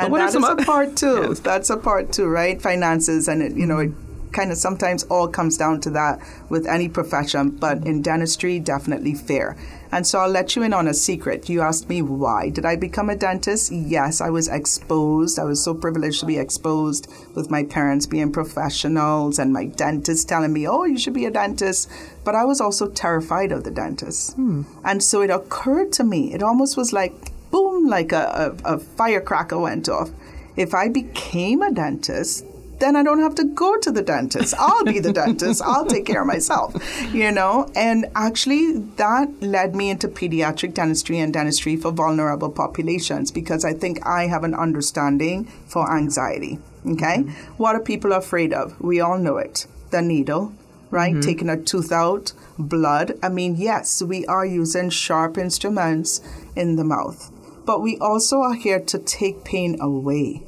And 0.05 0.13
that 0.13 0.35
is 0.35 0.43
a 0.43 0.55
part 0.65 0.95
too. 0.95 1.27
yes. 1.29 1.39
That's 1.39 1.69
a 1.69 1.77
part 1.77 2.11
too, 2.11 2.27
right? 2.27 2.61
Finances 2.61 3.27
and 3.27 3.41
it, 3.41 3.55
you 3.55 3.65
know, 3.65 3.79
it 3.79 3.91
kind 4.31 4.51
of 4.51 4.57
sometimes 4.57 5.03
all 5.05 5.27
comes 5.27 5.57
down 5.57 5.81
to 5.81 5.89
that 5.91 6.19
with 6.49 6.67
any 6.67 6.87
profession, 6.87 7.49
but 7.49 7.85
in 7.85 8.01
dentistry, 8.01 8.59
definitely 8.59 9.13
fear. 9.13 9.57
And 9.91 10.05
so 10.05 10.19
I'll 10.19 10.29
let 10.29 10.55
you 10.55 10.61
in 10.61 10.71
on 10.71 10.87
a 10.87 10.93
secret. 10.93 11.49
You 11.49 11.61
asked 11.61 11.89
me 11.89 12.03
why. 12.03 12.49
Did 12.49 12.63
I 12.63 12.75
become 12.75 13.09
a 13.09 13.15
dentist? 13.15 13.71
Yes, 13.71 14.21
I 14.21 14.29
was 14.29 14.47
exposed. 14.47 15.39
I 15.39 15.43
was 15.43 15.63
so 15.63 15.73
privileged 15.73 16.19
to 16.19 16.27
be 16.27 16.37
exposed 16.37 17.11
with 17.33 17.49
my 17.49 17.63
parents 17.63 18.05
being 18.05 18.31
professionals 18.31 19.39
and 19.39 19.51
my 19.51 19.65
dentist 19.65 20.29
telling 20.29 20.53
me, 20.53 20.67
oh, 20.67 20.83
you 20.83 20.99
should 20.99 21.15
be 21.15 21.25
a 21.25 21.31
dentist. 21.31 21.89
But 22.23 22.35
I 22.35 22.45
was 22.45 22.61
also 22.61 22.87
terrified 22.87 23.51
of 23.51 23.63
the 23.63 23.71
dentist. 23.71 24.35
Hmm. 24.35 24.63
And 24.83 25.01
so 25.01 25.21
it 25.21 25.31
occurred 25.31 25.91
to 25.93 26.03
me, 26.03 26.33
it 26.33 26.43
almost 26.43 26.77
was 26.77 26.93
like, 26.93 27.13
boom, 27.15 27.38
like 27.89 28.11
a, 28.11 28.55
a, 28.65 28.75
a 28.75 28.79
firecracker 28.79 29.59
went 29.59 29.89
off. 29.89 30.09
If 30.55 30.73
I 30.73 30.89
became 30.89 31.61
a 31.61 31.71
dentist, 31.71 32.45
then 32.79 32.95
I 32.95 33.03
don't 33.03 33.19
have 33.19 33.35
to 33.35 33.43
go 33.43 33.77
to 33.77 33.91
the 33.91 34.01
dentist. 34.01 34.53
I'll 34.57 34.85
be 34.85 34.99
the 34.99 35.11
dentist. 35.11 35.61
I'll 35.61 35.85
take 35.85 36.05
care 36.05 36.21
of 36.21 36.27
myself, 36.27 36.73
you 37.13 37.31
know? 37.31 37.69
And 37.75 38.05
actually, 38.15 38.77
that 38.95 39.41
led 39.41 39.75
me 39.75 39.89
into 39.89 40.07
pediatric 40.07 40.73
dentistry 40.73 41.19
and 41.19 41.33
dentistry 41.33 41.75
for 41.75 41.91
vulnerable 41.91 42.49
populations 42.49 43.31
because 43.31 43.65
I 43.65 43.73
think 43.73 44.05
I 44.05 44.27
have 44.27 44.43
an 44.43 44.55
understanding 44.55 45.45
for 45.67 45.93
anxiety. 45.93 46.59
Okay? 46.85 47.17
Mm-hmm. 47.17 47.53
What 47.57 47.75
are 47.75 47.81
people 47.81 48.13
afraid 48.13 48.53
of? 48.53 48.79
We 48.79 49.01
all 49.01 49.17
know 49.17 49.37
it 49.37 49.67
the 49.91 50.01
needle, 50.01 50.53
right? 50.89 51.13
Mm-hmm. 51.13 51.21
Taking 51.21 51.49
a 51.49 51.57
tooth 51.61 51.91
out, 51.91 52.31
blood. 52.57 53.17
I 53.21 53.29
mean, 53.29 53.55
yes, 53.55 54.01
we 54.01 54.25
are 54.27 54.45
using 54.45 54.89
sharp 54.89 55.37
instruments 55.37 56.21
in 56.55 56.75
the 56.75 56.83
mouth, 56.83 57.31
but 57.69 57.83
we 57.83 57.99
also 57.99 58.41
are 58.41 58.55
here 58.55 58.79
to 58.79 58.97
take 58.97 59.43
pain 59.43 59.79
away 59.79 60.41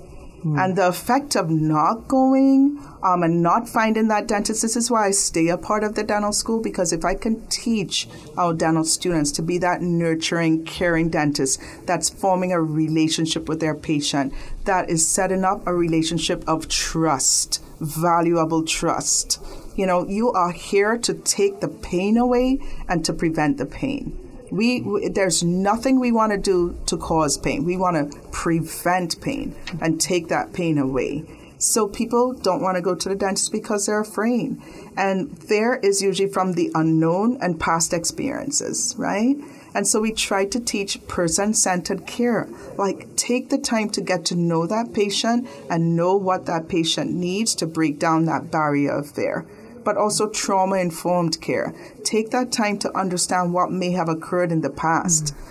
Mm. 0.43 0.59
And 0.59 0.75
the 0.75 0.87
effect 0.87 1.35
of 1.35 1.51
not 1.51 2.07
going 2.07 2.83
um, 3.03 3.21
and 3.21 3.43
not 3.43 3.69
finding 3.69 4.07
that 4.07 4.27
dentist, 4.27 4.63
this 4.63 4.75
is 4.75 4.89
why 4.89 5.07
I 5.07 5.11
stay 5.11 5.49
a 5.49 5.57
part 5.57 5.83
of 5.83 5.93
the 5.93 6.03
dental 6.03 6.33
school 6.33 6.61
because 6.61 6.91
if 6.91 7.05
I 7.05 7.13
can 7.13 7.45
teach 7.47 8.07
our 8.37 8.53
dental 8.53 8.83
students 8.83 9.31
to 9.33 9.43
be 9.43 9.59
that 9.59 9.81
nurturing, 9.81 10.65
caring 10.65 11.09
dentist 11.09 11.61
that's 11.85 12.09
forming 12.09 12.51
a 12.53 12.61
relationship 12.61 13.47
with 13.47 13.59
their 13.59 13.75
patient, 13.75 14.33
that 14.65 14.89
is 14.89 15.07
setting 15.07 15.43
up 15.43 15.65
a 15.67 15.75
relationship 15.75 16.43
of 16.47 16.67
trust, 16.67 17.63
valuable 17.79 18.63
trust. 18.63 19.39
You 19.75 19.85
know, 19.85 20.07
you 20.07 20.31
are 20.31 20.51
here 20.51 20.97
to 20.97 21.13
take 21.13 21.59
the 21.59 21.67
pain 21.67 22.17
away 22.17 22.59
and 22.89 23.05
to 23.05 23.13
prevent 23.13 23.57
the 23.57 23.67
pain. 23.67 24.30
We, 24.51 24.81
we, 24.81 25.07
there's 25.07 25.43
nothing 25.43 25.99
we 25.99 26.11
want 26.11 26.33
to 26.33 26.37
do 26.37 26.77
to 26.87 26.97
cause 26.97 27.37
pain. 27.37 27.63
We 27.63 27.77
want 27.77 28.11
to 28.11 28.19
prevent 28.29 29.19
pain 29.21 29.55
and 29.81 29.99
take 29.99 30.27
that 30.27 30.53
pain 30.53 30.77
away. 30.77 31.23
So 31.57 31.87
people 31.87 32.33
don't 32.33 32.61
want 32.61 32.75
to 32.75 32.81
go 32.81 32.95
to 32.95 33.09
the 33.09 33.15
dentist 33.15 33.51
because 33.51 33.85
they're 33.85 34.01
afraid. 34.01 34.59
And 34.97 35.37
fear 35.41 35.75
is 35.75 36.01
usually 36.01 36.27
from 36.27 36.53
the 36.53 36.71
unknown 36.73 37.37
and 37.39 37.59
past 37.59 37.93
experiences, 37.93 38.95
right? 38.97 39.37
And 39.75 39.87
so 39.87 40.01
we 40.01 40.11
try 40.11 40.45
to 40.45 40.59
teach 40.59 41.05
person 41.07 41.53
centered 41.53 42.05
care. 42.07 42.49
Like, 42.77 43.15
take 43.15 43.49
the 43.49 43.59
time 43.59 43.89
to 43.91 44.01
get 44.01 44.25
to 44.25 44.35
know 44.35 44.65
that 44.67 44.93
patient 44.93 45.47
and 45.69 45.95
know 45.95 46.15
what 46.15 46.47
that 46.47 46.67
patient 46.67 47.13
needs 47.13 47.55
to 47.55 47.67
break 47.67 47.99
down 47.99 48.25
that 48.25 48.51
barrier 48.51 48.97
of 48.97 49.11
fear 49.11 49.45
but 49.83 49.97
also 49.97 50.29
trauma 50.29 50.77
informed 50.77 51.41
care. 51.41 51.73
Take 52.03 52.31
that 52.31 52.51
time 52.51 52.77
to 52.79 52.97
understand 52.97 53.53
what 53.53 53.71
may 53.71 53.91
have 53.91 54.09
occurred 54.09 54.51
in 54.51 54.61
the 54.61 54.69
past. 54.69 55.33
Mm. 55.33 55.47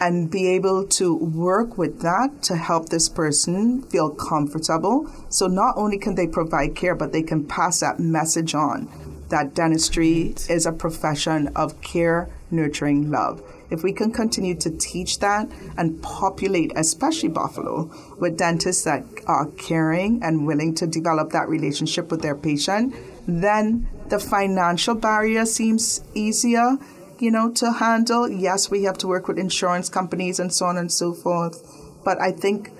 And 0.00 0.30
be 0.30 0.48
able 0.48 0.88
to 0.88 1.14
work 1.14 1.78
with 1.78 2.02
that 2.02 2.42
to 2.42 2.56
help 2.56 2.88
this 2.88 3.08
person 3.08 3.82
feel 3.82 4.10
comfortable. 4.10 5.08
So, 5.28 5.46
not 5.46 5.76
only 5.76 5.98
can 5.98 6.16
they 6.16 6.26
provide 6.26 6.74
care, 6.74 6.96
but 6.96 7.12
they 7.12 7.22
can 7.22 7.46
pass 7.46 7.78
that 7.78 8.00
message 8.00 8.56
on 8.56 8.88
that 9.28 9.54
dentistry 9.54 10.28
right. 10.28 10.50
is 10.50 10.66
a 10.66 10.72
profession 10.72 11.48
of 11.56 11.80
care, 11.80 12.28
nurturing, 12.50 13.10
love. 13.10 13.42
If 13.70 13.82
we 13.82 13.92
can 13.92 14.12
continue 14.12 14.54
to 14.56 14.70
teach 14.70 15.18
that 15.20 15.50
and 15.76 16.00
populate, 16.02 16.72
especially 16.76 17.30
Buffalo, 17.30 17.90
with 18.18 18.38
dentists 18.38 18.84
that 18.84 19.04
are 19.26 19.46
caring 19.58 20.22
and 20.22 20.46
willing 20.46 20.74
to 20.76 20.86
develop 20.86 21.30
that 21.30 21.48
relationship 21.48 22.10
with 22.10 22.22
their 22.22 22.36
patient, 22.36 22.94
then 23.26 23.88
the 24.08 24.18
financial 24.18 24.94
barrier 24.94 25.46
seems 25.46 26.02
easier, 26.14 26.76
you 27.18 27.30
know, 27.30 27.50
to 27.52 27.72
handle. 27.72 28.28
Yes, 28.28 28.70
we 28.70 28.84
have 28.84 28.98
to 28.98 29.06
work 29.06 29.28
with 29.28 29.38
insurance 29.38 29.88
companies 29.88 30.38
and 30.38 30.52
so 30.52 30.66
on 30.66 30.76
and 30.76 30.92
so 30.92 31.12
forth. 31.12 31.62
But 32.04 32.20
I 32.20 32.32
think 32.32 32.70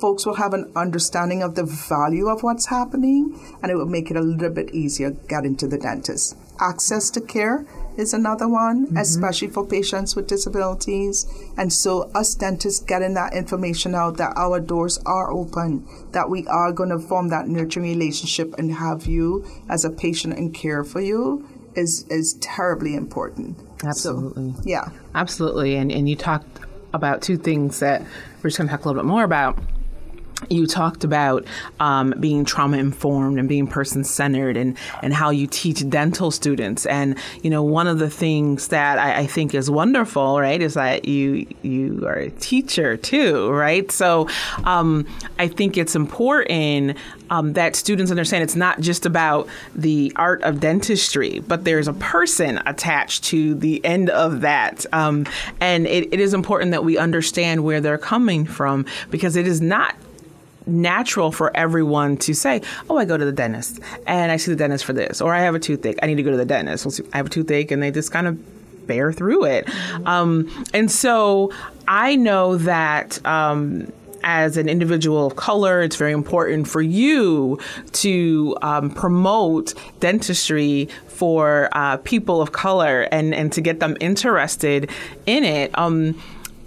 folks 0.00 0.26
will 0.26 0.34
have 0.34 0.52
an 0.52 0.70
understanding 0.74 1.42
of 1.42 1.54
the 1.54 1.62
value 1.62 2.28
of 2.28 2.42
what's 2.42 2.66
happening 2.66 3.38
and 3.62 3.70
it 3.70 3.76
will 3.76 3.86
make 3.86 4.10
it 4.10 4.16
a 4.16 4.20
little 4.20 4.50
bit 4.50 4.74
easier 4.74 5.10
getting 5.28 5.56
to 5.56 5.68
the 5.68 5.78
dentist. 5.78 6.36
Access 6.58 7.08
to 7.10 7.20
care 7.20 7.64
is 7.96 8.14
another 8.14 8.48
one, 8.48 8.86
mm-hmm. 8.86 8.96
especially 8.96 9.48
for 9.48 9.66
patients 9.66 10.16
with 10.16 10.26
disabilities. 10.26 11.26
And 11.56 11.72
so, 11.72 12.10
us 12.14 12.34
dentists 12.34 12.80
getting 12.80 13.14
that 13.14 13.34
information 13.34 13.94
out 13.94 14.16
that 14.16 14.34
our 14.36 14.60
doors 14.60 14.98
are 15.04 15.32
open, 15.32 15.86
that 16.12 16.30
we 16.30 16.46
are 16.46 16.72
going 16.72 16.90
to 16.90 16.98
form 16.98 17.28
that 17.28 17.48
nurturing 17.48 17.86
relationship 17.86 18.54
and 18.58 18.72
have 18.74 19.06
you 19.06 19.44
as 19.68 19.84
a 19.84 19.90
patient 19.90 20.34
and 20.38 20.54
care 20.54 20.84
for 20.84 21.00
you 21.00 21.48
is 21.74 22.06
is 22.08 22.34
terribly 22.34 22.94
important. 22.94 23.58
Absolutely. 23.84 24.52
So, 24.52 24.60
yeah. 24.64 24.88
Absolutely. 25.14 25.76
And 25.76 25.90
and 25.90 26.08
you 26.08 26.16
talked 26.16 26.60
about 26.94 27.22
two 27.22 27.36
things 27.36 27.80
that 27.80 28.02
we're 28.42 28.50
just 28.50 28.58
going 28.58 28.68
to 28.68 28.72
talk 28.72 28.84
a 28.84 28.88
little 28.88 29.02
bit 29.02 29.08
more 29.08 29.24
about 29.24 29.58
you 30.48 30.66
talked 30.66 31.04
about 31.04 31.46
um, 31.80 32.14
being 32.20 32.44
trauma 32.44 32.78
informed 32.78 33.38
and 33.38 33.48
being 33.48 33.66
person 33.66 34.04
centered 34.04 34.56
and, 34.56 34.76
and 35.02 35.14
how 35.14 35.30
you 35.30 35.46
teach 35.46 35.88
dental 35.88 36.30
students. 36.30 36.86
And, 36.86 37.18
you 37.42 37.50
know, 37.50 37.62
one 37.62 37.86
of 37.86 37.98
the 37.98 38.10
things 38.10 38.68
that 38.68 38.98
I, 38.98 39.20
I, 39.20 39.26
think 39.26 39.54
is 39.54 39.70
wonderful, 39.70 40.40
right, 40.40 40.60
is 40.60 40.74
that 40.74 41.06
you 41.06 41.46
you 41.62 42.06
are 42.06 42.16
a 42.16 42.30
teacher 42.30 42.96
too, 42.96 43.50
right? 43.50 43.90
So 43.90 44.28
um, 44.64 45.06
I 45.38 45.48
think 45.48 45.76
it's 45.76 45.94
important 45.94 46.98
um, 47.32 47.54
that 47.54 47.74
students 47.74 48.10
understand 48.10 48.44
it's 48.44 48.54
not 48.56 48.80
just 48.80 49.06
about 49.06 49.48
the 49.74 50.12
art 50.16 50.42
of 50.42 50.60
dentistry, 50.60 51.40
but 51.40 51.64
there's 51.64 51.88
a 51.88 51.94
person 51.94 52.60
attached 52.66 53.24
to 53.24 53.54
the 53.54 53.82
end 53.84 54.10
of 54.10 54.42
that. 54.42 54.84
Um, 54.92 55.26
and 55.58 55.86
it, 55.86 56.12
it 56.12 56.20
is 56.20 56.34
important 56.34 56.72
that 56.72 56.84
we 56.84 56.98
understand 56.98 57.64
where 57.64 57.80
they're 57.80 57.96
coming 57.96 58.44
from 58.44 58.84
because 59.10 59.36
it 59.36 59.46
is 59.46 59.62
not 59.62 59.96
natural 60.66 61.32
for 61.32 61.54
everyone 61.56 62.16
to 62.18 62.34
say, 62.34 62.62
"Oh, 62.88 62.96
I 62.96 63.04
go 63.04 63.16
to 63.16 63.24
the 63.24 63.32
dentist 63.32 63.80
and 64.06 64.32
I 64.32 64.36
see 64.36 64.50
the 64.50 64.56
dentist 64.56 64.84
for 64.84 64.92
this," 64.92 65.20
or 65.20 65.34
"I 65.34 65.40
have 65.40 65.54
a 65.54 65.58
toothache, 65.58 65.98
I 66.02 66.06
need 66.06 66.16
to 66.16 66.22
go 66.22 66.30
to 66.30 66.36
the 66.36 66.44
dentist." 66.44 67.00
I 67.12 67.16
have 67.16 67.26
a 67.26 67.30
toothache, 67.30 67.70
and 67.70 67.82
they 67.82 67.90
just 67.90 68.10
kind 68.10 68.26
of 68.26 68.38
bear 68.86 69.12
through 69.12 69.44
it. 69.44 69.68
Um, 70.06 70.50
and 70.74 70.90
so 70.90 71.52
I 71.86 72.16
know 72.16 72.56
that. 72.58 73.24
Um, 73.26 73.92
as 74.24 74.56
an 74.56 74.68
individual 74.68 75.26
of 75.26 75.36
color, 75.36 75.82
it's 75.82 75.96
very 75.96 76.12
important 76.12 76.68
for 76.68 76.80
you 76.80 77.58
to 77.90 78.56
um, 78.62 78.90
promote 78.90 79.74
dentistry 80.00 80.88
for 81.08 81.68
uh, 81.72 81.96
people 81.98 82.40
of 82.40 82.52
color 82.52 83.02
and, 83.12 83.34
and 83.34 83.52
to 83.52 83.60
get 83.60 83.80
them 83.80 83.96
interested 84.00 84.90
in 85.26 85.44
it. 85.44 85.76
Um, 85.78 86.20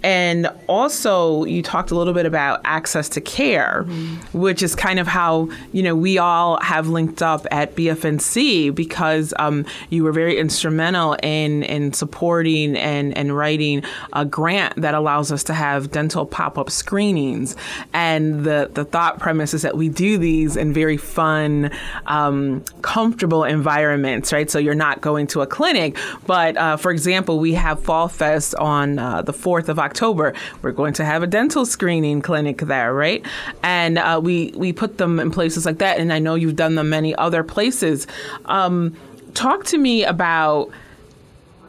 and 0.06 0.48
also, 0.68 1.42
you 1.46 1.64
talked 1.64 1.90
a 1.90 1.96
little 1.96 2.14
bit 2.14 2.26
about 2.26 2.60
access 2.64 3.08
to 3.08 3.20
care, 3.20 3.84
mm-hmm. 3.88 4.38
which 4.38 4.62
is 4.62 4.76
kind 4.76 5.00
of 5.00 5.08
how 5.08 5.48
you 5.72 5.82
know 5.82 5.96
we 5.96 6.16
all 6.16 6.60
have 6.62 6.86
linked 6.86 7.22
up 7.22 7.44
at 7.50 7.74
BFNC 7.74 8.72
because 8.72 9.34
um, 9.40 9.66
you 9.90 10.04
were 10.04 10.12
very 10.12 10.38
instrumental 10.38 11.16
in 11.24 11.64
in 11.64 11.92
supporting 11.92 12.76
and 12.76 13.18
and 13.18 13.36
writing 13.36 13.82
a 14.12 14.24
grant 14.24 14.80
that 14.80 14.94
allows 14.94 15.32
us 15.32 15.42
to 15.42 15.54
have 15.54 15.90
dental 15.90 16.24
pop 16.24 16.56
up 16.56 16.70
screenings. 16.70 17.56
And 17.92 18.44
the 18.44 18.70
the 18.72 18.84
thought 18.84 19.18
premise 19.18 19.54
is 19.54 19.62
that 19.62 19.76
we 19.76 19.88
do 19.88 20.18
these 20.18 20.56
in 20.56 20.72
very 20.72 20.98
fun, 20.98 21.72
um, 22.06 22.64
comfortable 22.82 23.42
environments, 23.42 24.32
right? 24.32 24.48
So 24.48 24.60
you're 24.60 24.76
not 24.76 25.00
going 25.00 25.26
to 25.28 25.40
a 25.40 25.48
clinic, 25.48 25.98
but 26.28 26.56
uh, 26.56 26.76
for 26.76 26.92
example, 26.92 27.40
we 27.40 27.54
have 27.54 27.82
Fall 27.82 28.06
Fest 28.06 28.54
on 28.54 29.00
uh, 29.00 29.22
the 29.22 29.32
fourth 29.32 29.68
of 29.68 29.80
October. 29.80 29.95
October, 29.96 30.34
we're 30.60 30.72
going 30.72 30.92
to 30.92 31.06
have 31.06 31.22
a 31.22 31.26
dental 31.26 31.64
screening 31.64 32.20
clinic 32.20 32.58
there, 32.58 32.92
right? 32.92 33.24
And 33.62 33.96
uh, 33.96 34.20
we 34.22 34.52
we 34.54 34.70
put 34.70 34.98
them 34.98 35.18
in 35.18 35.30
places 35.30 35.64
like 35.64 35.78
that, 35.78 35.98
and 35.98 36.12
I 36.12 36.18
know 36.18 36.34
you've 36.34 36.54
done 36.54 36.74
them 36.74 36.90
many 36.90 37.14
other 37.16 37.42
places. 37.42 38.06
Um, 38.44 38.94
talk 39.32 39.64
to 39.64 39.78
me 39.78 40.04
about 40.04 40.70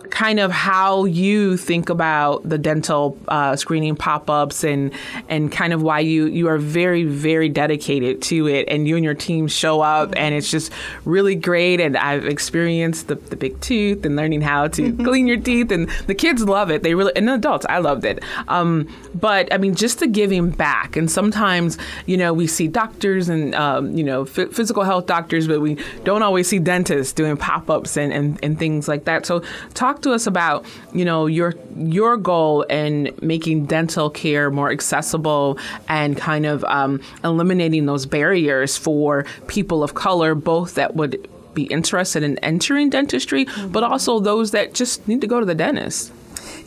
kind 0.08 0.40
of 0.40 0.52
how 0.52 1.06
you 1.06 1.58
think 1.58 1.90
about 1.90 2.48
the 2.48 2.58
dental 2.58 3.18
uh, 3.28 3.56
screening 3.56 3.96
pop-ups 3.96 4.64
and 4.64 4.92
and 5.30 5.52
kind 5.52 5.74
of 5.74 5.82
why 5.82 6.00
you 6.00 6.26
you 6.28 6.48
are 6.48 6.58
very 6.58 7.04
very 7.04 7.50
dedicated 7.50 8.22
to 8.22 8.48
it 8.48 8.68
and 8.70 8.88
you 8.88 8.96
and 8.96 9.06
your 9.06 9.14
team 9.14 9.48
show 9.48 9.82
up 9.82 10.14
and 10.16 10.34
it's 10.34 10.50
just 10.50 10.72
really 11.06 11.36
great 11.36 11.80
and 11.80 11.98
I've 11.98 12.26
experienced 12.26 13.08
the, 13.08 13.16
the 13.16 13.36
big 13.36 13.60
tooth 13.62 14.06
and 14.06 14.16
learning 14.16 14.42
how 14.42 14.68
to 14.70 14.82
mm-hmm. 14.82 15.04
clean 15.04 15.28
your 15.28 15.38
teeth 15.38 15.72
and 15.72 15.90
the 16.08 16.16
kids 16.16 16.44
love 16.44 16.72
it. 16.72 16.84
They 16.84 16.96
really 16.96 17.12
and 17.16 17.28
the 17.28 17.36
adults 17.36 17.66
I 17.70 17.80
loved 17.80 18.06
it. 18.06 18.24
Um, 18.48 18.88
but 19.14 19.52
I 19.54 19.58
mean 19.58 19.76
just 19.76 20.00
the 20.00 20.08
giving 20.08 20.50
back 20.50 20.96
and 20.96 21.10
sometimes 21.10 21.78
you 22.06 22.18
know 22.18 22.34
we 22.34 22.48
see 22.48 22.68
doctors 22.68 23.30
and 23.30 23.54
um, 23.56 23.96
you 23.96 24.04
know 24.04 24.24
f- 24.24 24.52
physical 24.52 24.84
health 24.84 25.06
doctors 25.06 25.48
but 25.48 25.62
we 25.62 25.78
don't 26.04 26.22
always 26.22 26.48
see 26.48 26.60
dentists 26.60 27.14
doing 27.14 27.38
pop-ups 27.38 27.98
and, 27.98 28.14
and, 28.14 28.40
and 28.44 28.60
things 28.60 28.88
like 28.88 29.06
that. 29.06 29.26
So 29.26 29.44
talk 29.74 29.97
talk 29.98 30.04
to 30.04 30.14
us 30.14 30.28
about 30.28 30.66
you 30.94 31.04
know 31.04 31.26
your 31.26 31.56
your 31.76 32.18
goal 32.18 32.64
in 32.64 33.14
making 33.22 33.66
dental 33.66 34.10
care 34.10 34.52
more 34.52 34.72
accessible 34.72 35.58
and 35.88 36.18
kind 36.18 36.46
of 36.46 36.64
um, 36.66 37.02
eliminating 37.24 37.86
those 37.86 38.06
barriers 38.06 38.78
for 38.78 39.26
people 39.48 39.84
of 39.84 39.94
color, 39.94 40.36
both 40.36 40.76
that 40.76 40.96
would 40.96 41.28
be 41.54 41.64
interested 41.64 42.22
in 42.22 42.38
entering 42.40 42.90
dentistry, 42.90 43.46
mm-hmm. 43.46 43.70
but 43.70 43.84
also 43.84 44.20
those 44.20 44.52
that 44.52 44.74
just 44.74 45.08
need 45.08 45.22
to 45.22 45.28
go 45.28 45.40
to 45.40 45.46
the 45.46 45.56
dentist. 45.56 46.14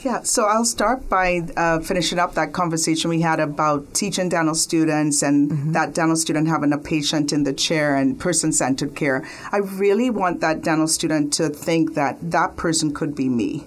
Yeah, 0.03 0.23
so 0.23 0.47
I'll 0.47 0.65
start 0.65 1.11
by 1.11 1.43
uh, 1.59 1.81
finishing 1.81 2.19
up 2.19 2.33
that 2.35 2.55
conversation 2.55 3.11
we 3.11 3.21
had 3.21 3.39
about 3.39 3.93
teaching 3.93 4.31
dental 4.31 4.55
students 4.55 5.23
and 5.23 5.51
mm-hmm. 5.51 5.73
that 5.73 5.95
dental 5.95 6.17
student 6.17 6.49
having 6.49 6.73
a 6.73 6.79
patient 6.79 7.35
in 7.35 7.45
the 7.45 7.53
chair 7.53 7.97
and 7.97 8.19
person 8.19 8.51
centered 8.51 8.97
care. 8.97 9.29
I 9.53 9.59
really 9.59 10.09
want 10.09 10.41
that 10.41 10.63
dental 10.63 10.89
student 10.89 11.35
to 11.35 11.51
think 11.51 11.95
that 11.95 12.17
that 12.31 12.57
person 12.57 12.95
could 12.95 13.15
be 13.15 13.29
me. 13.29 13.67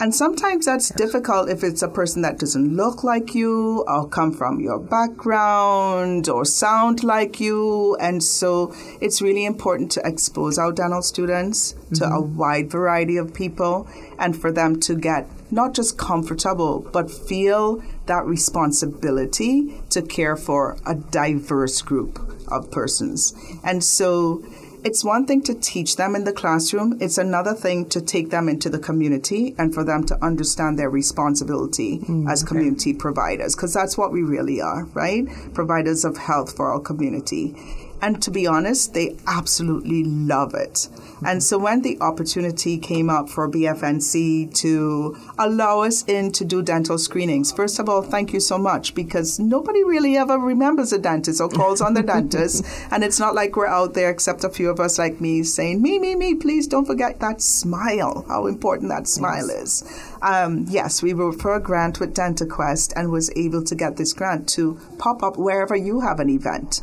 And 0.00 0.14
sometimes 0.14 0.64
that's 0.64 0.88
difficult 0.88 1.50
if 1.50 1.62
it's 1.62 1.82
a 1.82 1.88
person 1.88 2.22
that 2.22 2.38
doesn't 2.38 2.74
look 2.74 3.04
like 3.04 3.34
you 3.34 3.84
or 3.86 4.08
come 4.08 4.32
from 4.32 4.60
your 4.60 4.78
background 4.78 6.30
or 6.30 6.46
sound 6.46 7.04
like 7.04 7.40
you. 7.40 7.94
And 7.96 8.22
so 8.22 8.74
it's 9.02 9.20
really 9.20 9.44
important 9.44 9.92
to 9.92 10.02
expose 10.06 10.56
our 10.58 10.72
dental 10.72 11.02
students 11.02 11.74
to 11.96 12.06
a 12.06 12.22
wide 12.22 12.70
variety 12.70 13.18
of 13.18 13.34
people 13.34 13.86
and 14.18 14.34
for 14.34 14.50
them 14.50 14.80
to 14.80 14.94
get 14.94 15.28
not 15.50 15.74
just 15.74 15.98
comfortable, 15.98 16.88
but 16.92 17.10
feel 17.10 17.82
that 18.06 18.24
responsibility 18.24 19.80
to 19.90 20.02
care 20.02 20.36
for 20.36 20.76
a 20.86 20.94
diverse 20.94 21.82
group 21.82 22.18
of 22.48 22.70
persons. 22.70 23.34
And 23.62 23.82
so 23.84 24.42
it's 24.82 25.04
one 25.04 25.26
thing 25.26 25.42
to 25.42 25.54
teach 25.54 25.96
them 25.96 26.16
in 26.16 26.24
the 26.24 26.32
classroom, 26.32 26.96
it's 27.00 27.18
another 27.18 27.52
thing 27.52 27.88
to 27.90 28.00
take 28.00 28.30
them 28.30 28.48
into 28.48 28.70
the 28.70 28.78
community 28.78 29.54
and 29.58 29.74
for 29.74 29.84
them 29.84 30.04
to 30.06 30.24
understand 30.24 30.78
their 30.78 30.88
responsibility 30.88 31.98
mm, 31.98 32.30
as 32.30 32.42
community 32.42 32.94
providers, 32.94 33.54
because 33.54 33.74
that's 33.74 33.98
what 33.98 34.10
we 34.10 34.22
really 34.22 34.60
are, 34.60 34.84
right? 34.94 35.26
Providers 35.52 36.04
of 36.04 36.16
health 36.16 36.56
for 36.56 36.72
our 36.72 36.80
community. 36.80 37.54
And 38.02 38.22
to 38.22 38.30
be 38.30 38.46
honest, 38.46 38.94
they 38.94 39.16
absolutely 39.26 40.04
love 40.04 40.54
it. 40.54 40.88
And 41.24 41.42
so 41.42 41.58
when 41.58 41.82
the 41.82 42.00
opportunity 42.00 42.78
came 42.78 43.10
up 43.10 43.28
for 43.28 43.48
BFNC 43.48 44.54
to 44.56 45.16
allow 45.38 45.80
us 45.82 46.04
in 46.08 46.32
to 46.32 46.44
do 46.44 46.62
dental 46.62 46.96
screenings, 46.96 47.52
first 47.52 47.78
of 47.78 47.88
all, 47.88 48.02
thank 48.02 48.32
you 48.32 48.40
so 48.40 48.56
much 48.56 48.94
because 48.94 49.38
nobody 49.38 49.84
really 49.84 50.16
ever 50.16 50.38
remembers 50.38 50.92
a 50.92 50.98
dentist 50.98 51.40
or 51.40 51.48
calls 51.48 51.80
on 51.80 51.94
the 51.94 52.02
dentist. 52.14 52.64
And 52.90 53.04
it's 53.04 53.20
not 53.20 53.34
like 53.34 53.56
we're 53.56 53.66
out 53.66 53.94
there, 53.94 54.10
except 54.10 54.44
a 54.44 54.48
few 54.48 54.70
of 54.70 54.80
us 54.80 54.98
like 54.98 55.20
me, 55.20 55.42
saying, 55.42 55.82
me, 55.82 55.98
me, 55.98 56.14
me, 56.14 56.34
please 56.34 56.66
don't 56.66 56.86
forget 56.86 57.20
that 57.20 57.42
smile, 57.42 58.24
how 58.28 58.46
important 58.46 58.88
that 58.88 59.06
smile 59.06 59.50
is. 59.50 59.84
Um, 60.22 60.66
yes, 60.68 61.02
we 61.02 61.14
were 61.14 61.32
for 61.32 61.54
a 61.54 61.60
grant 61.60 62.00
with 62.00 62.14
DentaQuest 62.14 62.92
and 62.96 63.10
was 63.10 63.30
able 63.36 63.62
to 63.64 63.74
get 63.74 63.96
this 63.96 64.12
grant 64.12 64.48
to 64.50 64.78
pop 64.98 65.22
up 65.22 65.38
wherever 65.38 65.76
you 65.76 66.00
have 66.00 66.20
an 66.20 66.28
event. 66.28 66.82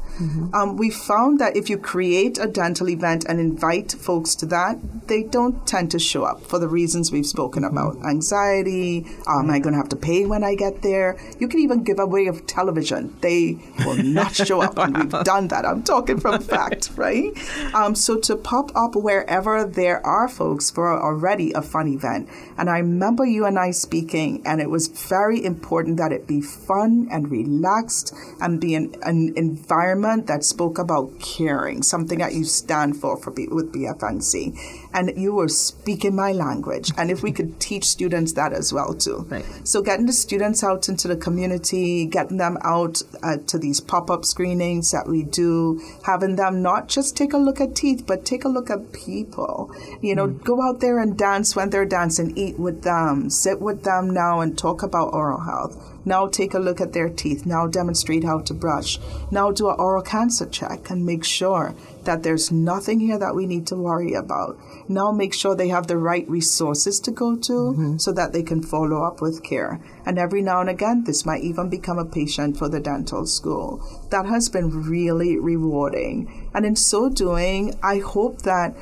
Um, 0.54 0.78
we 0.78 0.90
found 0.90 1.40
that 1.40 1.56
if 1.56 1.70
you 1.70 1.78
create 1.78 2.40
a 2.40 2.48
dental 2.48 2.90
event 2.90 3.26
and 3.30 3.40
invite 3.40 3.92
folks 3.92 4.34
to 4.36 4.46
that, 4.48 4.80
they 5.08 5.24
don't 5.24 5.66
tend 5.68 5.92
to 5.92 6.00
show 6.00 6.24
up 6.24 6.42
for 6.42 6.58
the 6.58 6.68
reasons 6.68 7.12
we've 7.12 7.26
spoken 7.26 7.64
about 7.64 7.98
anxiety. 8.04 9.06
Um, 9.28 9.46
am 9.46 9.52
I 9.52 9.60
going 9.60 9.74
to 9.74 9.78
have 9.78 9.90
to 9.90 9.96
pay 9.96 10.26
when 10.26 10.44
I 10.44 10.56
get 10.56 10.82
there? 10.82 11.18
You 11.40 11.48
can 11.48 11.60
even 11.60 11.84
give 11.84 12.00
away 12.00 12.28
of 12.28 12.48
television. 12.48 13.16
They 13.22 13.60
will 13.86 13.98
not 13.98 14.36
show 14.48 14.62
up. 14.62 14.78
And 14.78 14.98
we've 14.98 15.24
done 15.24 15.48
that. 15.50 15.66
I'm 15.66 15.84
talking 15.84 16.20
from 16.20 16.42
fact, 16.56 16.92
right? 16.96 17.32
Um, 17.76 17.94
so 17.94 18.18
to 18.22 18.36
pop 18.36 18.72
up 18.76 18.96
wherever 18.96 19.64
there 19.64 20.06
are 20.06 20.28
folks 20.28 20.72
for 20.72 20.92
already 20.92 21.52
a 21.54 21.62
fun 21.62 21.88
event. 21.88 22.28
And 22.58 22.70
I 22.70 22.80
remember 22.80 23.26
you 23.28 23.46
and 23.46 23.60
I 23.60 23.72
speaking, 23.72 24.42
and 24.46 24.62
it 24.62 24.70
was 24.70 24.88
very 24.88 25.44
important 25.44 25.98
that 25.98 26.12
it 26.12 26.28
be 26.28 26.42
fun 26.42 27.08
and 27.12 27.30
relaxed 27.30 28.14
and 28.42 28.60
be 28.60 28.76
an, 28.76 28.96
an 29.04 29.34
environment 29.36 30.28
that 30.28 30.44
spoke 30.44 30.78
about 30.78 31.20
caring, 31.20 31.84
something 31.84 32.20
that 32.20 32.34
you 32.34 32.44
stand 32.44 32.98
for, 32.98 33.18
for 33.18 33.32
with 33.32 33.74
BFNC. 33.74 34.87
And 34.98 35.14
you 35.16 35.32
were 35.34 35.48
speaking 35.48 36.16
my 36.16 36.32
language. 36.32 36.92
And 36.98 37.12
if 37.12 37.22
we 37.22 37.32
could 37.32 37.60
teach 37.60 37.86
students 37.86 38.34
that 38.34 38.52
as 38.52 38.74
well, 38.74 38.96
too. 38.96 39.28
Right. 39.30 39.46
So 39.64 39.84
getting 39.84 40.08
the 40.08 40.14
students 40.14 40.64
out 40.64 40.90
into 40.90 41.08
the 41.08 41.16
community, 41.16 42.08
getting 42.08 42.38
them 42.38 42.58
out 42.64 43.04
uh, 43.22 43.38
to 43.46 43.60
these 43.60 43.80
pop-up 43.80 44.26
screenings 44.26 44.90
that 44.92 45.08
we 45.08 45.22
do, 45.22 45.80
having 46.04 46.36
them 46.36 46.64
not 46.64 46.88
just 46.88 47.16
take 47.16 47.34
a 47.34 47.38
look 47.38 47.62
at 47.62 47.76
teeth, 47.76 48.06
but 48.08 48.26
take 48.26 48.44
a 48.44 48.50
look 48.50 48.72
at 48.72 48.92
people. 48.92 49.72
You 50.02 50.16
know, 50.16 50.28
go 50.28 50.64
out 50.64 50.80
there 50.80 50.98
and 50.98 51.16
dance 51.16 51.56
when 51.56 51.70
they're 51.70 51.86
dancing, 51.86 52.36
eat 52.36 52.58
with 52.58 52.82
them, 52.82 53.30
sit 53.30 53.62
with 53.62 53.84
them 53.84 54.10
now 54.10 54.40
and 54.40 54.58
talk 54.58 54.82
about 54.82 55.14
oral 55.14 55.42
health. 55.42 55.78
Now 56.08 56.26
take 56.26 56.54
a 56.54 56.60
look 56.60 56.80
at 56.80 56.94
their 56.94 57.10
teeth. 57.10 57.46
Now 57.46 57.68
demonstrate 57.68 58.24
how 58.24 58.40
to 58.40 58.54
brush. 58.54 58.98
Now 59.30 59.52
do 59.52 59.70
an 59.70 59.76
oral 59.78 60.02
cancer 60.02 60.46
check 60.46 60.90
and 60.90 61.06
make 61.06 61.26
sure 61.26 61.76
that 62.06 62.24
there's 62.24 62.50
nothing 62.50 63.02
here 63.02 63.20
that 63.20 63.36
we 63.36 63.46
need 63.46 63.68
to 63.68 63.76
worry 63.76 64.14
about. 64.14 64.58
Now 64.88 65.12
make 65.12 65.34
sure 65.34 65.54
they 65.54 65.68
have 65.68 65.88
the 65.88 65.98
right 65.98 66.26
resources 66.30 67.02
to 67.02 67.12
go 67.12 67.36
to 67.36 67.52
mm-hmm. 67.52 67.98
so 67.98 68.14
that 68.14 68.32
they 68.32 68.42
can 68.42 68.64
follow 68.64 69.04
up 69.04 69.20
with 69.22 69.44
care. 69.44 69.82
And 70.06 70.18
every 70.18 70.42
now 70.42 70.62
and 70.62 70.70
again, 70.70 71.04
this 71.04 71.26
might 71.26 71.44
even 71.44 71.70
become 71.70 72.00
a 72.00 72.06
patient 72.06 72.56
for 72.58 72.70
the 72.70 72.80
dental 72.80 73.26
school. 73.26 73.84
That 74.10 74.26
has 74.28 74.48
been 74.48 74.90
really 74.90 75.38
rewarding. 75.38 76.50
And 76.54 76.66
in 76.66 76.78
so 76.78 77.10
doing, 77.10 77.78
I 77.84 77.98
hope 77.98 78.44
that 78.44 78.74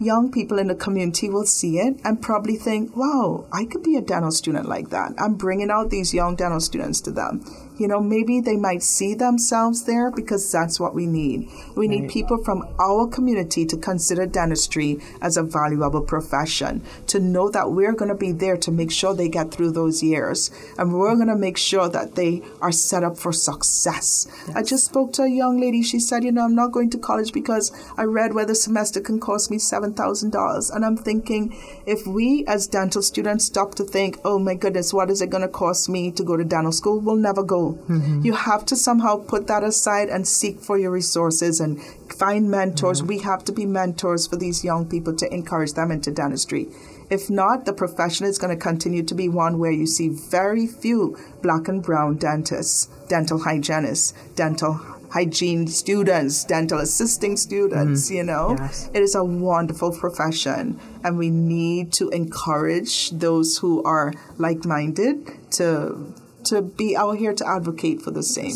young 0.00 0.32
people 0.32 0.58
in 0.58 0.66
the 0.66 0.74
community 0.74 1.28
will 1.28 1.44
see 1.44 1.78
it 1.78 2.00
and 2.04 2.22
probably 2.22 2.56
think, 2.56 2.96
wow, 2.96 3.46
I 3.52 3.66
could 3.66 3.82
be 3.82 3.96
a 3.96 4.00
dental 4.00 4.32
student 4.32 4.66
like 4.66 4.88
that. 4.88 5.12
I'm 5.18 5.34
bringing 5.34 5.70
out 5.70 5.90
these 5.90 6.14
young 6.14 6.36
dental 6.36 6.60
students 6.60 7.02
to 7.02 7.10
them. 7.10 7.44
You 7.80 7.88
know, 7.88 7.98
maybe 7.98 8.42
they 8.42 8.58
might 8.58 8.82
see 8.82 9.14
themselves 9.14 9.84
there 9.84 10.10
because 10.10 10.52
that's 10.52 10.78
what 10.78 10.94
we 10.94 11.06
need. 11.06 11.48
We 11.74 11.88
need 11.88 12.10
people 12.10 12.44
from 12.44 12.68
our 12.78 13.06
community 13.06 13.64
to 13.64 13.76
consider 13.78 14.26
dentistry 14.26 14.98
as 15.22 15.38
a 15.38 15.42
valuable 15.42 16.02
profession, 16.02 16.82
to 17.06 17.18
know 17.18 17.48
that 17.48 17.72
we're 17.72 17.94
going 17.94 18.10
to 18.10 18.14
be 18.14 18.32
there 18.32 18.58
to 18.58 18.70
make 18.70 18.90
sure 18.90 19.14
they 19.14 19.30
get 19.30 19.50
through 19.50 19.72
those 19.72 20.02
years. 20.02 20.50
And 20.76 20.92
we're 20.92 21.14
going 21.14 21.28
to 21.28 21.36
make 21.36 21.56
sure 21.56 21.88
that 21.88 22.16
they 22.16 22.42
are 22.60 22.70
set 22.70 23.02
up 23.02 23.16
for 23.16 23.32
success. 23.32 24.26
I 24.54 24.62
just 24.62 24.84
spoke 24.84 25.14
to 25.14 25.22
a 25.22 25.30
young 25.30 25.58
lady. 25.58 25.82
She 25.82 26.00
said, 26.00 26.22
You 26.22 26.32
know, 26.32 26.44
I'm 26.44 26.54
not 26.54 26.72
going 26.72 26.90
to 26.90 26.98
college 26.98 27.32
because 27.32 27.72
I 27.96 28.02
read 28.02 28.34
where 28.34 28.44
the 28.44 28.54
semester 28.54 29.00
can 29.00 29.18
cost 29.20 29.50
me 29.50 29.56
$7,000. 29.56 30.76
And 30.76 30.84
I'm 30.84 30.98
thinking, 30.98 31.56
if 31.86 32.06
we 32.06 32.44
as 32.46 32.66
dental 32.66 33.00
students 33.00 33.46
stop 33.46 33.74
to 33.76 33.84
think, 33.84 34.18
oh 34.22 34.38
my 34.38 34.54
goodness, 34.54 34.92
what 34.92 35.08
is 35.08 35.22
it 35.22 35.30
going 35.30 35.42
to 35.42 35.48
cost 35.48 35.88
me 35.88 36.10
to 36.10 36.22
go 36.22 36.36
to 36.36 36.44
dental 36.44 36.72
school? 36.72 37.00
We'll 37.00 37.16
never 37.16 37.42
go. 37.42 37.69
Mm-hmm. 37.72 38.22
You 38.22 38.34
have 38.34 38.64
to 38.66 38.76
somehow 38.76 39.16
put 39.16 39.46
that 39.46 39.62
aside 39.62 40.08
and 40.08 40.26
seek 40.26 40.60
for 40.60 40.78
your 40.78 40.90
resources 40.90 41.60
and 41.60 41.80
find 42.12 42.50
mentors. 42.50 42.98
Mm-hmm. 42.98 43.08
We 43.08 43.18
have 43.20 43.44
to 43.44 43.52
be 43.52 43.66
mentors 43.66 44.26
for 44.26 44.36
these 44.36 44.64
young 44.64 44.88
people 44.88 45.14
to 45.16 45.32
encourage 45.32 45.72
them 45.74 45.90
into 45.90 46.10
dentistry. 46.10 46.68
If 47.10 47.28
not, 47.28 47.64
the 47.64 47.72
profession 47.72 48.26
is 48.26 48.38
going 48.38 48.56
to 48.56 48.62
continue 48.62 49.02
to 49.02 49.14
be 49.14 49.28
one 49.28 49.58
where 49.58 49.72
you 49.72 49.86
see 49.86 50.08
very 50.08 50.66
few 50.66 51.18
black 51.42 51.66
and 51.66 51.82
brown 51.82 52.16
dentists, 52.18 52.86
dental 53.08 53.40
hygienists, 53.40 54.12
dental 54.36 54.80
hygiene 55.10 55.66
students, 55.66 56.44
dental 56.44 56.78
assisting 56.78 57.36
students, 57.36 58.06
mm-hmm. 58.06 58.16
you 58.16 58.22
know. 58.22 58.56
Yes. 58.58 58.90
It 58.94 59.02
is 59.02 59.14
a 59.14 59.24
wonderful 59.24 59.92
profession 59.92 60.78
and 61.02 61.18
we 61.18 61.30
need 61.30 61.92
to 61.94 62.08
encourage 62.10 63.10
those 63.10 63.58
who 63.58 63.82
are 63.82 64.14
like-minded 64.38 65.50
to 65.52 66.14
to 66.44 66.62
be 66.62 66.96
out 66.96 67.18
here 67.18 67.34
to 67.34 67.46
advocate 67.46 68.02
for 68.02 68.10
the 68.10 68.22
same. 68.22 68.52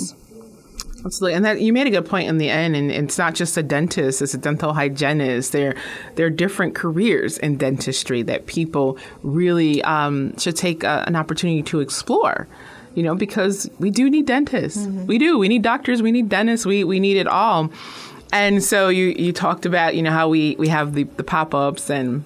Absolutely, 1.05 1.35
and 1.35 1.45
that 1.45 1.61
you 1.61 1.73
made 1.73 1.87
a 1.87 1.91
good 1.91 2.07
point 2.07 2.29
in 2.29 2.39
the 2.39 2.49
end. 2.49 2.75
And 2.75 2.91
it's 2.91 3.19
not 3.19 3.35
just 3.35 3.57
a 3.59 3.63
dentist; 3.63 4.23
it's 4.23 4.33
a 4.33 4.39
dental 4.39 4.73
hygienist. 4.73 5.53
There, 5.53 5.75
there 6.15 6.27
are 6.27 6.31
different 6.31 6.75
careers 6.75 7.37
in 7.37 7.59
dentistry 7.59 8.23
that 8.23 8.47
people 8.47 8.97
really 9.23 9.83
um, 9.83 10.37
should 10.39 10.57
take 10.57 10.83
a, 10.83 11.05
an 11.07 11.15
opportunity 11.15 11.63
to 11.65 11.81
explore. 11.81 12.49
You 12.95 13.03
know, 13.03 13.15
because 13.15 13.69
we 13.79 13.91
do 13.91 14.09
need 14.09 14.25
dentists. 14.25 14.87
We 14.87 15.19
do. 15.19 15.37
We 15.39 15.49
need 15.49 15.63
doctors. 15.63 16.01
We 16.01 16.13
need 16.13 16.29
dentists. 16.29 16.65
We 16.65 16.85
we 16.85 17.01
need 17.01 17.19
it 17.19 17.27
all. 17.27 17.71
And 18.33 18.63
so 18.63 18.89
you 18.89 19.07
you 19.09 19.33
talked 19.33 19.67
about 19.67 19.95
you 19.95 20.03
know 20.03 20.13
how 20.13 20.29
we 20.29 20.57
we 20.57 20.69
have 20.69 20.95
the 20.95 21.05
the 21.05 21.25
pop 21.25 21.55
ups 21.55 21.91
and 21.91 22.25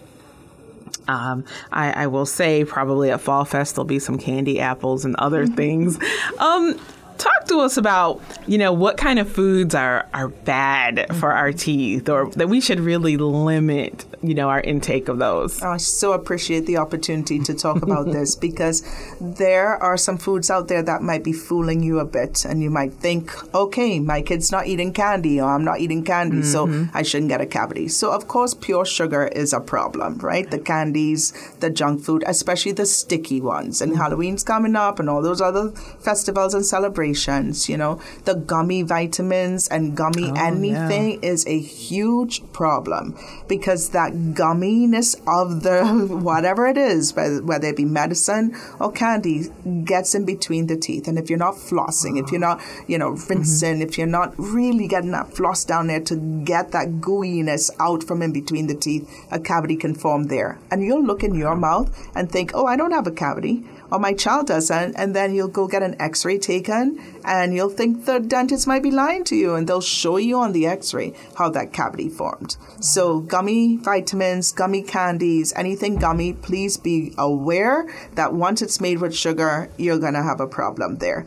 um, 1.08 1.44
I, 1.72 2.04
I 2.04 2.06
will 2.06 2.26
say 2.26 2.64
probably 2.64 3.10
at 3.10 3.20
Fall 3.20 3.44
Fest 3.44 3.74
there'll 3.74 3.86
be 3.86 3.98
some 3.98 4.18
candy 4.18 4.60
apples 4.60 5.04
and 5.04 5.16
other 5.16 5.46
things. 5.46 5.98
Um, 6.38 6.78
talk 7.18 7.46
to 7.46 7.58
us 7.58 7.76
about 7.76 8.22
you 8.46 8.56
know 8.56 8.72
what 8.72 8.96
kind 8.96 9.18
of 9.18 9.28
foods 9.28 9.74
are 9.74 10.06
are 10.14 10.28
bad 10.28 11.06
for 11.16 11.32
our 11.32 11.52
teeth 11.52 12.08
or 12.08 12.30
that 12.30 12.48
we 12.48 12.60
should 12.60 12.78
really 12.78 13.16
limit 13.16 14.04
you 14.22 14.34
know 14.34 14.48
our 14.48 14.60
intake 14.60 15.08
of 15.08 15.18
those. 15.18 15.62
Oh, 15.62 15.70
I 15.70 15.76
so 15.76 16.12
appreciate 16.12 16.66
the 16.66 16.76
opportunity 16.78 17.38
to 17.40 17.54
talk 17.54 17.82
about 17.82 18.06
this 18.12 18.34
because 18.34 18.82
there 19.20 19.76
are 19.82 19.96
some 19.96 20.18
foods 20.18 20.50
out 20.50 20.68
there 20.68 20.82
that 20.82 21.02
might 21.02 21.24
be 21.24 21.32
fooling 21.32 21.82
you 21.82 21.98
a 21.98 22.04
bit, 22.04 22.44
and 22.44 22.62
you 22.62 22.70
might 22.70 22.92
think, 22.94 23.32
okay, 23.54 24.00
my 24.00 24.22
kid's 24.22 24.50
not 24.50 24.66
eating 24.66 24.92
candy, 24.92 25.40
or 25.40 25.50
I'm 25.50 25.64
not 25.64 25.80
eating 25.80 26.04
candy, 26.04 26.42
so 26.42 26.66
mm-hmm. 26.66 26.96
I 26.96 27.02
shouldn't 27.02 27.28
get 27.28 27.40
a 27.40 27.46
cavity. 27.46 27.88
So, 27.88 28.10
of 28.12 28.28
course, 28.28 28.54
pure 28.54 28.84
sugar 28.84 29.28
is 29.28 29.52
a 29.52 29.60
problem, 29.60 30.18
right? 30.18 30.50
The 30.50 30.58
candies, 30.58 31.32
the 31.60 31.70
junk 31.70 32.02
food, 32.02 32.24
especially 32.26 32.72
the 32.72 32.86
sticky 32.86 33.40
ones. 33.40 33.80
And 33.80 33.92
mm-hmm. 33.92 34.00
Halloween's 34.00 34.42
coming 34.42 34.76
up, 34.76 34.98
and 34.98 35.08
all 35.08 35.22
those 35.22 35.40
other 35.40 35.70
festivals 36.00 36.54
and 36.54 36.64
celebrations, 36.64 37.68
you 37.68 37.76
know, 37.76 38.00
the 38.24 38.34
gummy 38.34 38.82
vitamins 38.82 39.68
and 39.68 39.96
gummy 39.96 40.30
oh, 40.30 40.34
anything 40.34 41.22
is 41.22 41.46
a 41.46 41.58
huge 41.58 42.42
problem 42.52 43.16
because 43.46 43.90
that 43.90 44.07
that 44.08 44.34
gumminess 44.34 45.14
of 45.26 45.62
the 45.62 46.06
whatever 46.22 46.66
it 46.66 46.76
is, 46.76 47.14
whether 47.14 47.68
it 47.68 47.76
be 47.76 47.84
medicine 47.84 48.56
or 48.80 48.92
candy, 48.92 49.48
gets 49.84 50.14
in 50.14 50.24
between 50.24 50.66
the 50.66 50.76
teeth. 50.76 51.08
And 51.08 51.18
if 51.18 51.28
you're 51.28 51.38
not 51.38 51.54
flossing, 51.54 52.22
if 52.22 52.30
you're 52.30 52.40
not, 52.40 52.60
you 52.86 52.98
know, 52.98 53.10
rinsing, 53.10 53.74
mm-hmm. 53.74 53.82
if 53.82 53.98
you're 53.98 54.06
not 54.06 54.34
really 54.38 54.88
getting 54.88 55.12
that 55.12 55.32
floss 55.34 55.64
down 55.64 55.86
there 55.86 56.00
to 56.00 56.16
get 56.44 56.72
that 56.72 57.00
gooiness 57.00 57.70
out 57.78 58.02
from 58.02 58.22
in 58.22 58.32
between 58.32 58.66
the 58.66 58.74
teeth, 58.74 59.08
a 59.30 59.38
cavity 59.38 59.76
can 59.76 59.94
form 59.94 60.24
there. 60.24 60.58
And 60.70 60.82
you'll 60.82 61.04
look 61.04 61.22
in 61.22 61.34
your 61.34 61.56
mouth 61.56 61.94
and 62.14 62.30
think, 62.30 62.52
oh, 62.54 62.66
I 62.66 62.76
don't 62.76 62.92
have 62.92 63.06
a 63.06 63.12
cavity 63.12 63.64
or 63.90 63.98
my 63.98 64.12
child 64.12 64.46
doesn't, 64.46 64.94
and 64.96 65.14
then 65.14 65.34
you'll 65.34 65.48
go 65.48 65.66
get 65.66 65.82
an 65.82 65.96
x 66.00 66.24
ray 66.24 66.38
taken, 66.38 67.00
and 67.24 67.54
you'll 67.54 67.70
think 67.70 68.04
the 68.04 68.18
dentist 68.18 68.66
might 68.66 68.82
be 68.82 68.90
lying 68.90 69.24
to 69.24 69.36
you, 69.36 69.54
and 69.54 69.68
they'll 69.68 69.80
show 69.80 70.16
you 70.16 70.38
on 70.38 70.52
the 70.52 70.66
x 70.66 70.92
ray 70.94 71.12
how 71.36 71.48
that 71.50 71.72
cavity 71.72 72.08
formed. 72.08 72.56
So, 72.80 73.20
gummy 73.20 73.76
vitamins, 73.76 74.52
gummy 74.52 74.82
candies, 74.82 75.52
anything 75.56 75.96
gummy, 75.96 76.32
please 76.32 76.76
be 76.76 77.14
aware 77.18 77.86
that 78.14 78.32
once 78.32 78.62
it's 78.62 78.80
made 78.80 79.00
with 79.00 79.14
sugar, 79.14 79.70
you're 79.76 79.98
going 79.98 80.14
to 80.14 80.22
have 80.22 80.40
a 80.40 80.46
problem 80.46 80.96
there. 80.96 81.26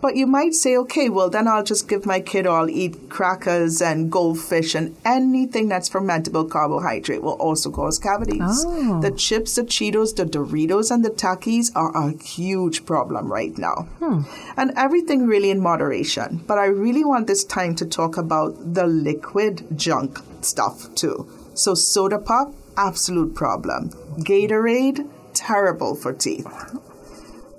But 0.00 0.14
you 0.14 0.26
might 0.26 0.54
say, 0.54 0.76
okay, 0.76 1.08
well, 1.08 1.28
then 1.28 1.48
I'll 1.48 1.64
just 1.64 1.88
give 1.88 2.06
my 2.06 2.20
kid 2.20 2.46
all 2.46 2.70
eat 2.70 3.08
crackers 3.08 3.82
and 3.82 4.12
goldfish 4.12 4.74
and 4.74 4.96
anything 5.04 5.68
that's 5.68 5.88
fermentable 5.88 6.48
carbohydrate 6.48 7.22
will 7.22 7.32
also 7.32 7.70
cause 7.70 7.98
cavities. 7.98 8.64
Oh. 8.66 9.00
The 9.00 9.10
chips, 9.10 9.56
the 9.56 9.62
Cheetos, 9.62 10.14
the 10.14 10.24
Doritos, 10.24 10.92
and 10.92 11.04
the 11.04 11.10
Takis 11.10 11.72
are 11.74 11.96
a 11.96 12.16
huge 12.22 12.86
problem 12.86 13.32
right 13.32 13.56
now. 13.58 13.88
Hmm. 13.98 14.22
And 14.56 14.72
everything 14.76 15.26
really 15.26 15.50
in 15.50 15.60
moderation. 15.60 16.44
But 16.46 16.58
I 16.58 16.66
really 16.66 17.04
want 17.04 17.26
this 17.26 17.42
time 17.42 17.74
to 17.76 17.86
talk 17.86 18.16
about 18.16 18.74
the 18.74 18.86
liquid 18.86 19.66
junk 19.76 20.20
stuff 20.42 20.94
too. 20.94 21.28
So, 21.54 21.74
soda 21.74 22.18
pop, 22.18 22.54
absolute 22.76 23.34
problem. 23.34 23.90
Gatorade, 24.18 25.08
terrible 25.34 25.96
for 25.96 26.12
teeth. 26.12 26.46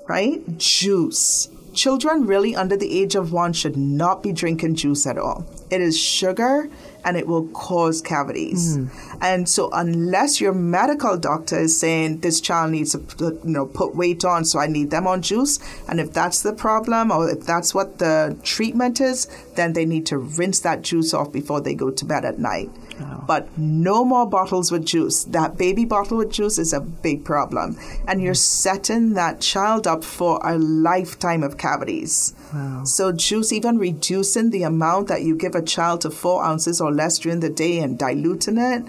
Right? 0.08 0.58
Juice 0.58 1.50
Children 1.80 2.26
really 2.26 2.58
under 2.58 2.76
the 2.76 3.00
age 3.00 3.16
of 3.16 3.32
one 3.32 3.54
should 3.54 3.78
not 3.78 4.22
be 4.22 4.34
drinking 4.34 4.76
juice 4.76 5.08
at 5.08 5.18
all. 5.18 5.46
It 5.72 5.80
is 5.80 5.98
sugar 5.98 6.70
and 7.06 7.18
it 7.18 7.28
will 7.28 7.48
cause 7.50 8.02
cavities. 8.02 8.78
Mm. 8.78 9.18
And 9.22 9.50
so 9.50 9.70
unless 9.72 10.40
your 10.40 10.54
medical 10.54 11.18
doctor 11.18 11.60
is 11.60 11.80
saying 11.80 12.20
this 12.20 12.42
child 12.42 12.72
needs 12.72 12.92
to 12.92 13.00
you 13.20 13.40
know 13.44 13.66
put 13.66 13.96
weight 13.96 14.26
on 14.26 14.46
so 14.46 14.60
I 14.60 14.68
need 14.68 14.92
them 14.92 15.08
on 15.08 15.22
juice 15.22 15.60
and 15.88 16.00
if 16.00 16.14
that's 16.14 16.42
the 16.42 16.54
problem 16.54 17.12
or 17.12 17.30
if 17.30 17.46
that's 17.46 17.74
what 17.74 18.00
the 18.00 18.38
treatment 18.44 19.02
is, 19.02 19.28
then 19.56 19.74
they 19.74 19.86
need 19.86 20.06
to 20.08 20.18
rinse 20.18 20.60
that 20.62 20.82
juice 20.82 21.14
off 21.14 21.32
before 21.32 21.62
they 21.62 21.74
go 21.74 21.92
to 21.92 22.06
bed 22.06 22.26
at 22.26 22.40
night. 22.40 22.70
But 23.26 23.58
no 23.58 24.04
more 24.04 24.26
bottles 24.26 24.72
with 24.72 24.86
juice. 24.86 25.24
That 25.26 25.58
baby 25.58 25.86
bottle 25.86 26.18
with 26.18 26.32
juice 26.32 26.58
is 26.58 26.74
a 26.74 26.82
big 26.82 27.24
problem. 27.24 27.78
And 28.08 28.22
you're 28.22 28.34
setting 28.34 29.14
that 29.14 29.40
child 29.40 29.88
up 29.88 30.04
for 30.04 30.40
a 30.44 30.58
lifetime 30.58 31.44
of 31.44 31.58
cavities. 31.58 32.34
Wow. 32.54 32.84
So, 32.84 33.12
juice, 33.12 33.52
even 33.54 33.78
reducing 33.78 34.50
the 34.50 34.64
amount 34.64 35.08
that 35.08 35.22
you 35.22 35.36
give 35.36 35.56
a 35.56 35.62
child 35.62 36.02
to 36.02 36.10
four 36.10 36.44
ounces 36.44 36.82
or 36.82 36.89
less 36.92 37.20
during 37.20 37.40
the 37.40 37.50
day 37.50 37.80
and 37.80 37.98
diluting 37.98 38.58
it 38.58 38.84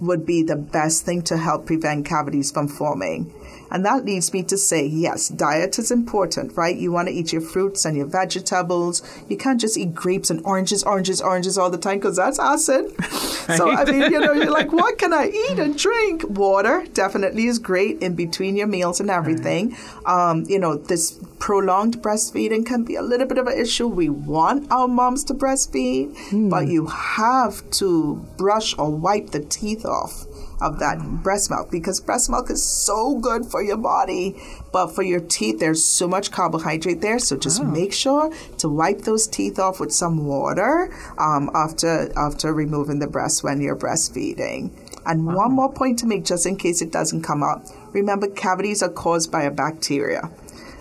would 0.00 0.26
be 0.26 0.42
the 0.42 0.56
best 0.56 1.04
thing 1.04 1.22
to 1.22 1.36
help 1.36 1.66
prevent 1.66 2.04
cavities 2.04 2.50
from 2.50 2.66
forming. 2.66 3.32
And 3.72 3.86
that 3.86 4.04
leads 4.04 4.32
me 4.34 4.42
to 4.44 4.58
say, 4.58 4.84
yes, 4.84 5.28
diet 5.28 5.78
is 5.78 5.90
important, 5.90 6.56
right? 6.58 6.76
You 6.76 6.92
want 6.92 7.08
to 7.08 7.14
eat 7.14 7.32
your 7.32 7.40
fruits 7.40 7.86
and 7.86 7.96
your 7.96 8.06
vegetables. 8.06 9.02
You 9.30 9.38
can't 9.38 9.58
just 9.58 9.78
eat 9.78 9.94
grapes 9.94 10.28
and 10.28 10.42
oranges, 10.44 10.84
oranges, 10.84 11.22
oranges 11.22 11.56
all 11.56 11.70
the 11.70 11.78
time 11.78 11.98
because 11.98 12.16
that's 12.16 12.38
acid. 12.38 12.92
Right. 13.00 13.18
So, 13.52 13.70
I 13.70 13.84
mean, 13.84 14.12
you 14.12 14.20
know, 14.20 14.32
you're 14.32 14.52
like, 14.52 14.72
what 14.72 14.98
can 14.98 15.12
I 15.12 15.26
eat 15.26 15.58
and 15.58 15.76
drink? 15.76 16.22
Water 16.28 16.86
definitely 16.94 17.46
is 17.46 17.58
great 17.58 18.00
in 18.00 18.14
between 18.14 18.56
your 18.56 18.68
meals 18.68 19.00
and 19.00 19.10
everything. 19.10 19.76
Right. 20.06 20.30
Um, 20.30 20.44
you 20.48 20.60
know, 20.60 20.76
this 20.76 21.18
prolonged 21.40 21.98
breastfeeding 21.98 22.64
can 22.64 22.84
be 22.84 22.94
a 22.94 23.02
little 23.02 23.26
bit 23.26 23.38
of 23.38 23.48
an 23.48 23.58
issue. 23.58 23.88
We 23.88 24.08
want 24.08 24.70
our 24.70 24.86
moms 24.86 25.24
to 25.24 25.34
breastfeed, 25.34 26.14
mm. 26.30 26.50
but 26.50 26.68
you 26.68 26.86
have 26.86 27.68
to 27.72 28.24
brush 28.36 28.78
or 28.78 28.90
wipe 28.90 29.30
the 29.30 29.40
teeth 29.40 29.84
off 29.84 30.24
of 30.62 30.78
that 30.78 30.98
breast 31.22 31.50
milk 31.50 31.70
because 31.70 32.00
breast 32.00 32.30
milk 32.30 32.50
is 32.50 32.64
so 32.64 33.18
good 33.18 33.46
for 33.46 33.62
your 33.62 33.76
body, 33.76 34.36
but 34.72 34.88
for 34.88 35.02
your 35.02 35.20
teeth, 35.20 35.58
there's 35.58 35.84
so 35.84 36.08
much 36.08 36.30
carbohydrate 36.30 37.00
there. 37.00 37.18
So 37.18 37.36
just 37.36 37.60
oh. 37.60 37.64
make 37.64 37.92
sure 37.92 38.32
to 38.58 38.68
wipe 38.68 39.02
those 39.02 39.26
teeth 39.26 39.58
off 39.58 39.80
with 39.80 39.92
some 39.92 40.26
water 40.26 40.94
um, 41.18 41.50
after 41.54 42.12
after 42.16 42.52
removing 42.52 42.98
the 42.98 43.06
breast 43.06 43.42
when 43.42 43.60
you're 43.60 43.76
breastfeeding. 43.76 44.70
And 45.04 45.26
wow. 45.26 45.36
one 45.36 45.52
more 45.52 45.72
point 45.72 45.98
to 46.00 46.06
make, 46.06 46.24
just 46.24 46.46
in 46.46 46.56
case 46.56 46.80
it 46.80 46.92
doesn't 46.92 47.22
come 47.22 47.42
up. 47.42 47.66
Remember, 47.92 48.28
cavities 48.28 48.82
are 48.82 48.88
caused 48.88 49.32
by 49.32 49.42
a 49.42 49.50
bacteria. 49.50 50.30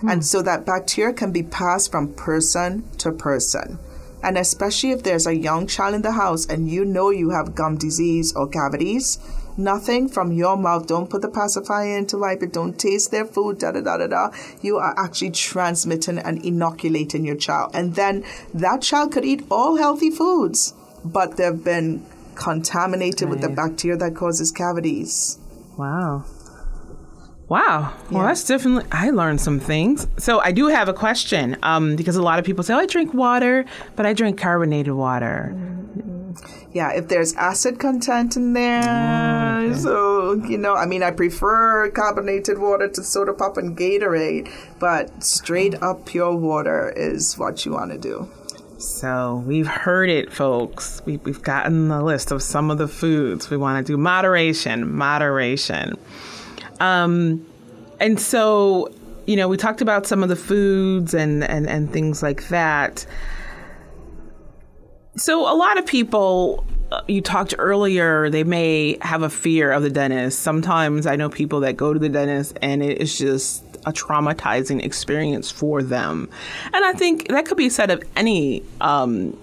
Hmm. 0.02 0.10
And 0.10 0.26
so 0.26 0.41
that 0.41 0.65
bacteria 0.65 1.13
can 1.13 1.32
be 1.32 1.44
passed 1.44 1.91
from 1.91 2.13
person 2.13 2.84
to 3.00 3.12
person. 3.12 3.80
And 4.24 4.38
especially 4.38 4.91
if 4.91 5.04
there's 5.04 5.26
a 5.26 5.36
young 5.36 5.65
child 5.65 5.96
in 5.96 6.04
the 6.04 6.12
house 6.12 6.46
and 6.46 6.70
you 6.70 6.86
know 6.86 7.10
you 7.10 7.32
have 7.32 7.56
gum 7.56 7.78
disease 7.78 8.34
or 8.36 8.48
cavities, 8.48 9.17
nothing 9.57 10.07
from 10.07 10.31
your 10.31 10.57
mouth. 10.57 10.87
Don't 10.87 11.09
put 11.09 11.21
the 11.21 11.29
pacifier 11.29 11.97
in 11.97 12.05
to 12.07 12.17
wipe 12.17 12.43
it. 12.43 12.53
Don't 12.53 12.77
taste 12.79 13.11
their 13.11 13.25
food, 13.25 13.59
da 13.59 13.71
da 13.71 13.81
da 13.81 13.97
da 13.97 14.07
da. 14.07 14.29
You 14.61 14.77
are 14.77 14.93
actually 14.97 15.31
transmitting 15.31 16.17
and 16.17 16.43
inoculating 16.43 17.25
your 17.25 17.35
child. 17.35 17.71
And 17.73 17.95
then 17.95 18.23
that 18.53 18.81
child 18.81 19.11
could 19.11 19.25
eat 19.25 19.45
all 19.49 19.77
healthy 19.77 20.09
foods, 20.09 20.73
but 21.03 21.37
they've 21.37 21.63
been 21.63 22.05
contaminated 22.35 23.23
right. 23.23 23.29
with 23.31 23.41
the 23.41 23.49
bacteria 23.49 23.97
that 23.97 24.15
causes 24.15 24.51
cavities. 24.51 25.39
Wow. 25.77 26.25
Wow. 27.49 27.93
Well, 28.09 28.23
that's 28.23 28.45
definitely, 28.45 28.85
I 28.93 29.09
learned 29.09 29.41
some 29.41 29.59
things. 29.59 30.07
So 30.17 30.39
I 30.39 30.53
do 30.53 30.67
have 30.67 30.87
a 30.87 30.93
question 30.93 31.57
um, 31.63 31.97
because 31.97 32.15
a 32.15 32.21
lot 32.21 32.39
of 32.39 32.45
people 32.45 32.63
say, 32.63 32.73
oh, 32.73 32.77
I 32.77 32.85
drink 32.85 33.13
water, 33.13 33.65
but 33.97 34.05
I 34.05 34.13
drink 34.13 34.39
carbonated 34.39 34.93
water. 34.93 35.51
Mm-hmm 35.53 35.81
yeah, 36.73 36.91
if 36.93 37.07
there's 37.07 37.34
acid 37.36 37.79
content 37.79 38.38
in 38.38 38.53
there, 38.53 38.81
mm, 38.81 39.71
okay. 39.71 39.79
so 39.79 40.34
you 40.34 40.57
know, 40.57 40.75
I 40.75 40.86
mean, 40.86 41.03
I 41.03 41.12
prefer 41.12 41.89
carbonated 41.91 42.60
water 42.60 42.88
to 42.88 43.03
soda 43.03 43.34
pop 43.34 43.57
and 43.57 43.77
Gatorade, 43.77 44.51
but 44.79 45.23
straight 45.23 45.75
up 45.81 46.05
pure 46.05 46.36
water 46.36 46.93
is 46.95 47.38
what 47.38 47.65
you 47.65 47.73
want 47.73 47.91
to 47.91 47.97
do. 47.97 48.29
So 48.81 49.43
we've 49.45 49.67
heard 49.67 50.10
it, 50.10 50.34
folks. 50.34 51.03
We, 51.05 51.17
we've 51.17 51.41
gotten 51.41 51.89
the 51.89 52.01
list 52.01 52.31
of 52.31 52.41
some 52.41 52.71
of 52.71 52.79
the 52.79 52.88
foods 52.88 53.49
we 53.49 53.57
want 53.57 53.86
to 53.86 53.93
do. 53.93 53.95
Moderation, 53.95 54.91
moderation. 54.91 55.97
Um, 56.79 57.45
and 57.99 58.19
so, 58.19 58.91
you 59.27 59.36
know, 59.36 59.47
we 59.47 59.57
talked 59.57 59.81
about 59.81 60.07
some 60.07 60.23
of 60.23 60.29
the 60.29 60.36
foods 60.36 61.13
and, 61.13 61.43
and, 61.43 61.69
and 61.69 61.93
things 61.93 62.23
like 62.23 62.47
that. 62.47 63.05
So, 65.15 65.41
a 65.41 65.56
lot 65.56 65.78
of 65.78 65.86
people 65.86 66.65
uh, 66.91 67.02
you 67.08 67.21
talked 67.21 67.56
earlier, 67.58 68.30
they 68.30 68.43
may 68.43 68.97
have 69.02 69.24
a 69.24 69.30
fear 69.30 69.71
of 69.71 69.82
the 69.82 69.89
dentist. 69.89 70.39
Sometimes 70.39 71.06
I 71.06 71.15
know 71.15 71.30
people 71.30 71.62
that 71.62 71.78
go 71.78 71.93
to 71.93 72.00
the 72.00 72.10
dentist 72.10 72.58
and 72.62 72.84
it 72.84 73.00
is 73.00 73.17
just 73.17 73.63
a 73.86 73.93
traumatizing 73.93 74.84
experience 74.84 75.50
for 75.50 75.82
them. 75.82 76.30
And 76.74 76.86
I 76.86 76.93
think 76.93 77.30
that 77.30 77.45
could 77.45 77.58
be 77.58 77.69
said 77.69 77.91
of 77.91 78.04
any 78.15 78.63
um, 78.82 79.38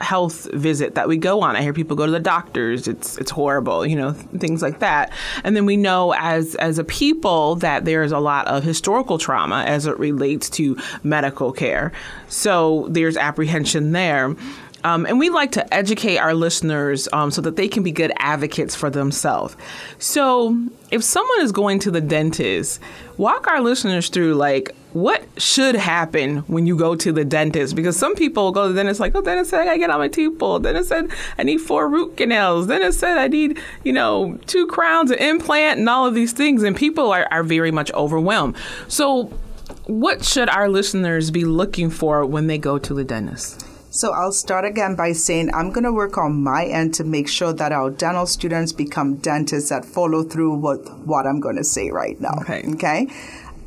health 0.00 0.48
visit 0.52 0.94
that 0.94 1.08
we 1.08 1.16
go 1.16 1.40
on. 1.40 1.56
I 1.56 1.62
hear 1.62 1.72
people 1.72 1.96
go 1.96 2.06
to 2.06 2.12
the 2.12 2.20
doctors. 2.20 2.86
It's 2.86 3.18
it's 3.18 3.30
horrible, 3.30 3.86
you 3.86 3.96
know, 3.96 4.12
things 4.12 4.62
like 4.62 4.80
that. 4.80 5.12
And 5.42 5.56
then 5.56 5.66
we 5.66 5.76
know 5.76 6.14
as 6.18 6.54
as 6.56 6.78
a 6.78 6.84
people 6.84 7.56
that 7.56 7.84
there's 7.84 8.12
a 8.12 8.18
lot 8.18 8.46
of 8.46 8.62
historical 8.62 9.18
trauma 9.18 9.64
as 9.66 9.86
it 9.86 9.98
relates 9.98 10.48
to 10.50 10.76
medical 11.02 11.52
care. 11.52 11.92
So 12.28 12.86
there's 12.90 13.16
apprehension 13.16 13.92
there. 13.92 14.36
Um, 14.84 15.06
and 15.06 15.18
we 15.18 15.30
like 15.30 15.52
to 15.52 15.74
educate 15.74 16.18
our 16.18 16.34
listeners 16.34 17.08
um, 17.12 17.30
so 17.30 17.40
that 17.42 17.56
they 17.56 17.68
can 17.68 17.82
be 17.82 17.92
good 17.92 18.12
advocates 18.18 18.74
for 18.74 18.90
themselves. 18.90 19.56
So, 19.98 20.58
if 20.90 21.04
someone 21.04 21.42
is 21.42 21.52
going 21.52 21.78
to 21.80 21.90
the 21.90 22.00
dentist, 22.00 22.80
walk 23.16 23.46
our 23.46 23.60
listeners 23.60 24.08
through 24.08 24.34
like 24.34 24.74
what 24.92 25.24
should 25.40 25.76
happen 25.76 26.38
when 26.48 26.66
you 26.66 26.76
go 26.76 26.96
to 26.96 27.12
the 27.12 27.24
dentist 27.24 27.76
because 27.76 27.96
some 27.96 28.14
people 28.16 28.50
go 28.50 28.66
to 28.66 28.72
the 28.72 28.74
dentist 28.74 28.98
like, 28.98 29.14
oh, 29.14 29.22
dentist 29.22 29.50
said 29.50 29.60
I 29.60 29.64
gotta 29.64 29.78
get 29.78 29.90
all 29.90 29.98
my 29.98 30.08
teeth 30.08 30.38
pulled. 30.38 30.64
Dentist 30.64 30.88
said 30.88 31.10
I 31.38 31.44
need 31.44 31.58
four 31.58 31.88
root 31.88 32.16
canals. 32.16 32.66
Dentist 32.66 32.98
said 32.98 33.18
I 33.18 33.28
need 33.28 33.58
you 33.84 33.92
know 33.92 34.38
two 34.46 34.66
crowns, 34.66 35.10
an 35.10 35.18
implant, 35.18 35.78
and 35.78 35.88
all 35.88 36.06
of 36.06 36.14
these 36.14 36.32
things, 36.32 36.62
and 36.62 36.74
people 36.74 37.12
are, 37.12 37.28
are 37.30 37.42
very 37.42 37.70
much 37.70 37.92
overwhelmed. 37.92 38.56
So, 38.88 39.24
what 39.86 40.24
should 40.24 40.48
our 40.48 40.68
listeners 40.68 41.30
be 41.30 41.44
looking 41.44 41.90
for 41.90 42.24
when 42.26 42.46
they 42.46 42.58
go 42.58 42.78
to 42.78 42.94
the 42.94 43.04
dentist? 43.04 43.66
So 43.92 44.12
I'll 44.12 44.30
start 44.30 44.64
again 44.64 44.94
by 44.94 45.10
saying 45.10 45.52
I'm 45.52 45.72
going 45.72 45.82
to 45.82 45.92
work 45.92 46.16
on 46.16 46.44
my 46.44 46.64
end 46.64 46.94
to 46.94 47.04
make 47.04 47.26
sure 47.28 47.52
that 47.52 47.72
our 47.72 47.90
dental 47.90 48.24
students 48.24 48.72
become 48.72 49.16
dentists 49.16 49.70
that 49.70 49.84
follow 49.84 50.22
through 50.22 50.54
with 50.54 50.88
what 51.04 51.26
I'm 51.26 51.40
going 51.40 51.56
to 51.56 51.64
say 51.64 51.90
right 51.90 52.18
now. 52.20 52.30
Okay. 52.42 52.62
Okay. 52.74 53.08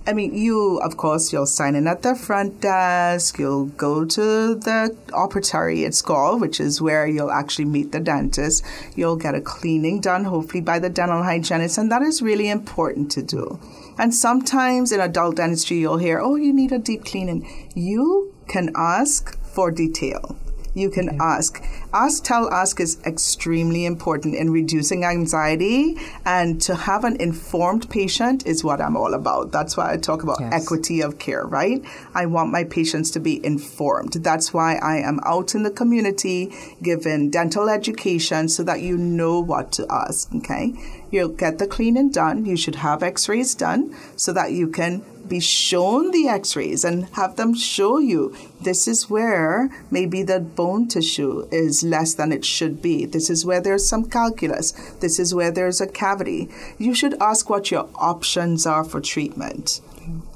I 0.07 0.13
mean, 0.13 0.33
you, 0.33 0.79
of 0.79 0.95
course, 0.95 1.33
you'll 1.33 1.45
sign 1.45 1.75
in 1.75 1.87
at 1.87 2.03
the 2.03 2.15
front 2.15 2.61
desk, 2.61 3.37
you'll 3.37 3.65
go 3.65 4.05
to 4.05 4.55
the 4.55 4.95
operatory, 5.09 5.85
it's 5.85 6.01
called, 6.01 6.39
which 6.39 6.59
is 6.59 6.81
where 6.81 7.05
you'll 7.05 7.31
actually 7.31 7.65
meet 7.65 7.91
the 7.91 7.99
dentist. 7.99 8.65
You'll 8.95 9.15
get 9.17 9.35
a 9.35 9.41
cleaning 9.41 9.99
done, 9.99 10.23
hopefully 10.23 10.61
by 10.61 10.79
the 10.79 10.89
dental 10.89 11.23
hygienist, 11.23 11.77
and 11.77 11.91
that 11.91 12.01
is 12.01 12.21
really 12.21 12.49
important 12.49 13.11
to 13.11 13.21
do. 13.21 13.59
And 13.97 14.13
sometimes 14.13 14.91
in 14.93 14.99
adult 14.99 15.35
dentistry, 15.37 15.79
you'll 15.79 15.97
hear, 15.97 16.19
oh, 16.19 16.35
you 16.35 16.53
need 16.53 16.71
a 16.71 16.79
deep 16.79 17.05
cleaning. 17.05 17.69
You 17.75 18.33
can 18.47 18.71
ask 18.75 19.37
for 19.53 19.71
detail 19.71 20.35
you 20.73 20.89
can 20.89 21.09
okay. 21.09 21.17
ask. 21.19 21.63
Ask, 21.93 22.23
tell, 22.23 22.51
ask 22.51 22.79
is 22.79 22.99
extremely 23.05 23.85
important 23.85 24.35
in 24.35 24.49
reducing 24.49 25.05
anxiety. 25.05 25.97
And 26.25 26.61
to 26.63 26.75
have 26.75 27.03
an 27.03 27.17
informed 27.21 27.89
patient 27.89 28.45
is 28.47 28.63
what 28.63 28.81
I'm 28.81 28.97
all 28.97 29.13
about. 29.13 29.51
That's 29.51 29.77
why 29.77 29.93
I 29.93 29.97
talk 29.97 30.23
about 30.23 30.37
yes. 30.39 30.53
equity 30.53 31.01
of 31.01 31.19
care, 31.19 31.45
right? 31.45 31.83
I 32.15 32.25
want 32.25 32.51
my 32.51 32.63
patients 32.63 33.11
to 33.11 33.19
be 33.19 33.43
informed. 33.45 34.13
That's 34.13 34.53
why 34.53 34.75
I 34.75 34.97
am 34.97 35.19
out 35.25 35.53
in 35.53 35.63
the 35.63 35.71
community 35.71 36.51
giving 36.81 37.29
dental 37.29 37.69
education 37.69 38.49
so 38.49 38.63
that 38.63 38.81
you 38.81 38.97
know 38.97 39.39
what 39.39 39.71
to 39.73 39.85
ask, 39.89 40.33
okay? 40.35 40.73
You'll 41.11 41.29
get 41.29 41.59
the 41.59 41.67
cleaning 41.67 42.09
done. 42.09 42.45
You 42.45 42.57
should 42.57 42.75
have 42.75 43.03
x 43.03 43.29
rays 43.29 43.53
done 43.53 43.95
so 44.15 44.33
that 44.33 44.53
you 44.53 44.67
can 44.67 45.03
be 45.33 45.39
shown 45.39 46.11
the 46.11 46.27
x 46.27 46.55
rays 46.55 46.83
and 46.83 47.05
have 47.13 47.35
them 47.37 47.55
show 47.55 47.97
you 47.97 48.35
this 48.61 48.87
is 48.87 49.09
where 49.09 49.69
maybe 49.89 50.21
the 50.21 50.39
bone 50.39 50.87
tissue 50.87 51.47
is 51.51 51.83
less 51.83 52.13
than 52.13 52.31
it 52.31 52.45
should 52.45 52.81
be. 52.81 53.05
This 53.05 53.29
is 53.31 53.43
where 53.43 53.59
there's 53.59 53.89
some 53.89 54.05
calculus. 54.09 54.71
This 55.01 55.17
is 55.19 55.33
where 55.33 55.51
there's 55.51 55.81
a 55.81 55.87
cavity. 55.87 56.49
You 56.77 56.93
should 56.93 57.15
ask 57.19 57.49
what 57.49 57.71
your 57.71 57.89
options 57.95 58.67
are 58.67 58.83
for 58.83 59.01
treatment. 59.01 59.81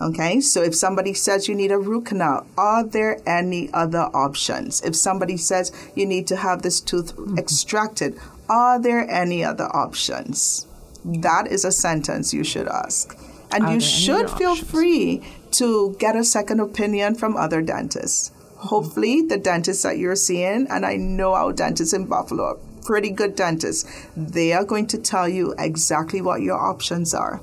Okay, 0.02 0.42
so 0.42 0.64
if 0.64 0.74
somebody 0.76 1.14
says 1.14 1.48
you 1.48 1.56
need 1.56 1.72
a 1.72 1.78
root 1.78 2.06
canal, 2.08 2.48
are 2.58 2.84
there 2.84 3.22
any 3.28 3.72
other 3.74 4.10
options? 4.14 4.82
If 4.82 4.96
somebody 4.96 5.38
says 5.38 5.72
you 5.94 6.06
need 6.06 6.26
to 6.28 6.38
have 6.38 6.62
this 6.62 6.82
tooth 6.82 7.16
mm-hmm. 7.16 7.38
extracted, 7.38 8.18
are 8.50 8.80
there 8.82 9.08
any 9.10 9.44
other 9.44 9.70
options? 9.76 10.66
That 11.06 11.48
is 11.48 11.64
a 11.66 11.72
sentence 11.72 12.34
you 12.34 12.44
should 12.44 12.68
ask. 12.68 13.16
And 13.52 13.70
you 13.70 13.80
should 13.80 14.30
feel 14.30 14.52
options? 14.52 14.70
free 14.70 15.24
to 15.52 15.96
get 16.00 16.16
a 16.16 16.24
second 16.24 16.60
opinion 16.60 17.16
from 17.16 17.38
other 17.38 17.62
dentists. 17.62 18.32
Hopefully, 18.58 19.22
the 19.22 19.38
dentists 19.38 19.84
that 19.84 19.98
you're 19.98 20.16
seeing, 20.16 20.68
and 20.70 20.86
I 20.86 20.96
know 20.96 21.34
our 21.34 21.54
dentists 21.54 21.94
in 21.94 22.06
Buffalo 22.06 22.44
are 22.44 22.58
pretty 22.84 23.10
good 23.10 23.36
dentists, 23.36 23.90
they 24.16 24.54
are 24.54 24.64
going 24.64 24.88
to 24.88 24.98
tell 24.98 25.28
you 25.28 25.54
exactly 25.60 26.22
what 26.22 26.42
your 26.42 26.58
options 26.58 27.14
are. 27.14 27.42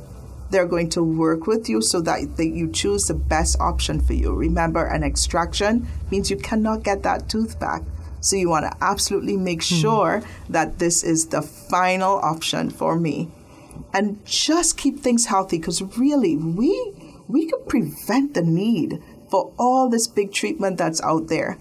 They're 0.51 0.67
going 0.67 0.90
to 0.90 1.03
work 1.03 1.47
with 1.47 1.69
you 1.69 1.81
so 1.83 2.01
that, 2.03 2.37
that 2.37 2.49
you 2.49 2.71
choose 2.71 3.07
the 3.07 3.14
best 3.14 3.61
option 3.61 4.01
for 4.01 4.12
you. 4.12 4.35
Remember, 4.35 4.85
an 4.87 5.03
extraction 5.03 5.87
means 6.11 6.31
you 6.31 6.37
cannot 6.37 6.83
get 6.83 7.03
that 7.03 7.29
tooth 7.29 7.59
back. 7.59 7.83
So 8.21 8.37
you 8.37 8.49
want 8.49 8.64
to 8.64 8.77
absolutely 8.83 9.37
make 9.37 9.62
hmm. 9.62 9.75
sure 9.75 10.23
that 10.49 10.79
this 10.79 11.05
is 11.05 11.27
the 11.27 11.43
final 11.43 12.17
option 12.17 12.71
for 12.71 12.99
me. 12.99 13.29
And 13.95 14.25
just 14.27 14.77
keep 14.77 15.01
things 15.01 15.27
healthy 15.27 15.59
because 15.59 15.81
really, 15.97 16.37
we 16.37 16.93
we 17.29 17.49
could 17.49 17.69
prevent 17.69 18.35
the 18.35 18.43
need 18.43 19.03
for 19.31 19.53
all 19.59 19.89
this 19.89 20.07
big 20.07 20.33
treatment 20.33 20.77
that's 20.77 21.01
out 21.03 21.29
there 21.29 21.59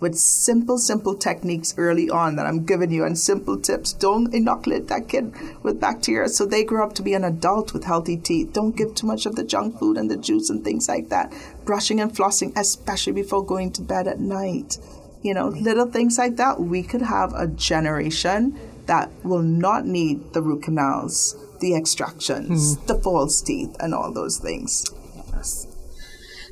with 0.00 0.16
simple, 0.16 0.78
simple 0.78 1.14
techniques 1.14 1.74
early 1.76 2.08
on 2.08 2.36
that 2.36 2.46
I'm 2.46 2.64
giving 2.64 2.90
you 2.90 3.04
and 3.04 3.18
simple 3.18 3.58
tips. 3.58 3.92
Don't 3.92 4.32
inoculate 4.32 4.88
that 4.88 5.08
kid 5.08 5.34
with 5.62 5.80
bacteria 5.80 6.28
so 6.28 6.46
they 6.46 6.64
grow 6.64 6.84
up 6.84 6.94
to 6.94 7.02
be 7.02 7.14
an 7.14 7.24
adult 7.24 7.72
with 7.72 7.84
healthy 7.84 8.16
teeth. 8.16 8.52
Don't 8.52 8.76
give 8.76 8.94
too 8.94 9.06
much 9.06 9.26
of 9.26 9.36
the 9.36 9.44
junk 9.44 9.78
food 9.78 9.96
and 9.96 10.10
the 10.10 10.16
juice 10.16 10.50
and 10.50 10.64
things 10.64 10.88
like 10.88 11.08
that. 11.08 11.32
Brushing 11.64 12.00
and 12.00 12.14
flossing, 12.14 12.52
especially 12.56 13.12
before 13.12 13.44
going 13.44 13.72
to 13.72 13.82
bed 13.82 14.06
at 14.06 14.20
night. 14.20 14.78
You 15.22 15.34
know, 15.34 15.48
little 15.48 15.86
things 15.86 16.16
like 16.16 16.36
that. 16.36 16.60
We 16.60 16.82
could 16.82 17.02
have 17.02 17.32
a 17.34 17.48
generation 17.48 18.58
that 18.86 19.10
will 19.24 19.42
not 19.42 19.84
need 19.84 20.32
the 20.32 20.40
root 20.40 20.62
canals, 20.62 21.36
the 21.60 21.74
extractions, 21.74 22.76
mm. 22.76 22.86
the 22.86 22.94
false 22.96 23.40
teeth, 23.42 23.76
and 23.80 23.94
all 23.94 24.12
those 24.12 24.38
things. 24.38 24.90
Yes. 25.34 25.66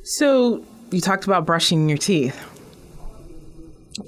So 0.03 0.63
you 0.91 1.01
talked 1.01 1.25
about 1.25 1.45
brushing 1.45 1.89
your 1.89 1.97
teeth. 1.97 2.37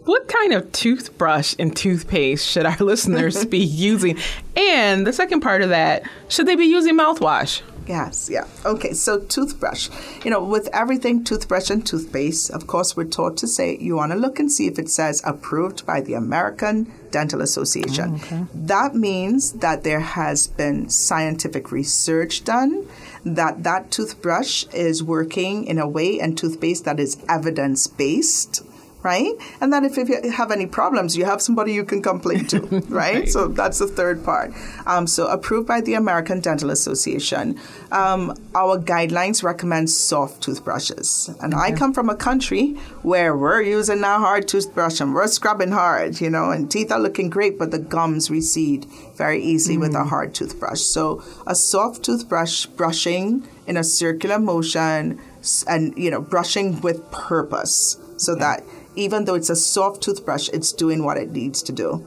What 0.06 0.28
kind 0.28 0.54
of 0.54 0.72
toothbrush 0.72 1.56
and 1.58 1.76
toothpaste 1.76 2.48
should 2.48 2.66
our 2.66 2.78
listeners 2.80 3.46
be 3.46 3.58
using? 3.60 4.18
And 4.56 5.06
the 5.06 5.14
second 5.14 5.42
part 5.42 5.62
of 5.62 5.70
that, 5.70 6.04
should 6.28 6.46
they 6.46 6.56
be 6.56 6.66
using 6.66 6.98
mouthwash? 6.98 7.62
Yes, 7.90 8.30
yeah. 8.32 8.46
Okay, 8.68 8.94
so 8.94 9.20
toothbrush. 9.20 9.90
You 10.24 10.30
know, 10.30 10.44
with 10.44 10.70
everything 10.72 11.24
toothbrush 11.24 11.72
and 11.72 11.84
toothpaste, 11.84 12.52
of 12.52 12.68
course, 12.68 12.96
we're 12.96 13.06
taught 13.06 13.36
to 13.38 13.48
say 13.48 13.78
you 13.78 13.96
want 13.96 14.12
to 14.12 14.18
look 14.18 14.38
and 14.40 14.52
see 14.52 14.68
if 14.68 14.78
it 14.78 14.90
says 14.90 15.24
approved 15.26 15.88
by 15.88 16.00
the 16.02 16.14
American 16.14 16.94
Dental 17.10 17.42
Association. 17.42 18.12
Oh, 18.12 18.16
okay. 18.18 18.46
That 18.54 18.94
means 18.94 19.54
that 19.54 19.84
there 19.84 20.02
has 20.02 20.46
been 20.46 20.88
scientific 20.90 21.72
research 21.72 22.44
done 22.44 22.88
that 23.26 23.64
that 23.64 23.90
toothbrush 23.90 24.66
is 24.72 25.02
working 25.02 25.66
in 25.66 25.80
a 25.80 25.88
way 25.88 26.20
and 26.20 26.38
toothpaste 26.38 26.86
that 26.86 27.00
is 27.00 27.18
evidence 27.28 27.88
based 27.88 28.62
right? 29.02 29.32
And 29.62 29.72
then 29.72 29.86
if 29.86 29.96
you 29.98 30.32
have 30.32 30.52
any 30.52 30.66
problems, 30.66 31.16
you 31.16 31.26
have 31.26 31.42
somebody 31.42 31.74
you 31.74 31.86
can 31.86 32.02
complain 32.02 32.46
to, 32.48 32.60
right? 32.60 32.84
right. 32.90 33.30
So 33.30 33.48
that's 33.48 33.80
the 33.80 33.88
third 33.88 34.24
part. 34.26 34.52
Um, 34.86 35.08
so 35.08 35.28
approved 35.28 35.68
by 35.68 35.82
the 35.82 35.94
American 35.94 36.42
Dental 36.42 36.70
Association. 36.70 37.58
Um, 37.92 38.36
our 38.56 38.78
guidelines 38.78 39.42
recommend 39.42 39.90
soft 39.90 40.44
toothbrushes. 40.44 41.30
And 41.42 41.54
okay. 41.54 41.64
I 41.64 41.72
come 41.72 41.94
from 41.94 42.10
a 42.10 42.16
country 42.16 42.74
where 43.02 43.36
we're 43.38 43.62
using 43.62 44.04
a 44.04 44.20
hard 44.20 44.48
toothbrush 44.48 45.00
and 45.00 45.14
we're 45.14 45.28
scrubbing 45.28 45.72
hard, 45.72 46.20
you 46.20 46.30
know, 46.30 46.52
and 46.52 46.70
teeth 46.70 46.92
are 46.92 47.00
looking 47.00 47.30
great, 47.30 47.58
but 47.58 47.72
the 47.72 47.80
gums 47.80 48.30
recede 48.30 48.86
very 49.16 49.42
easily 49.42 49.78
mm. 49.78 49.82
with 49.82 49.96
a 49.96 50.00
mm. 50.00 50.10
hard 50.10 50.34
toothbrush. 50.34 50.82
So 50.82 51.24
a 51.48 51.56
soft 51.56 52.04
toothbrush 52.04 52.66
brushing 52.66 53.48
in 53.66 53.78
a 53.78 53.84
circular 53.84 54.40
motion 54.40 55.22
and, 55.68 55.98
you 55.98 56.12
know, 56.12 56.22
brushing 56.22 56.82
with 56.82 57.10
purpose 57.12 57.98
so 58.18 58.36
that 58.36 58.64
even 59.00 59.26
though 59.26 59.36
it's 59.36 59.50
a 59.50 59.56
soft 59.56 60.04
toothbrush, 60.04 60.50
it's 60.50 60.74
doing 60.74 61.04
what 61.04 61.18
it 61.18 61.32
needs 61.32 61.64
to 61.64 61.72
do. 61.72 62.06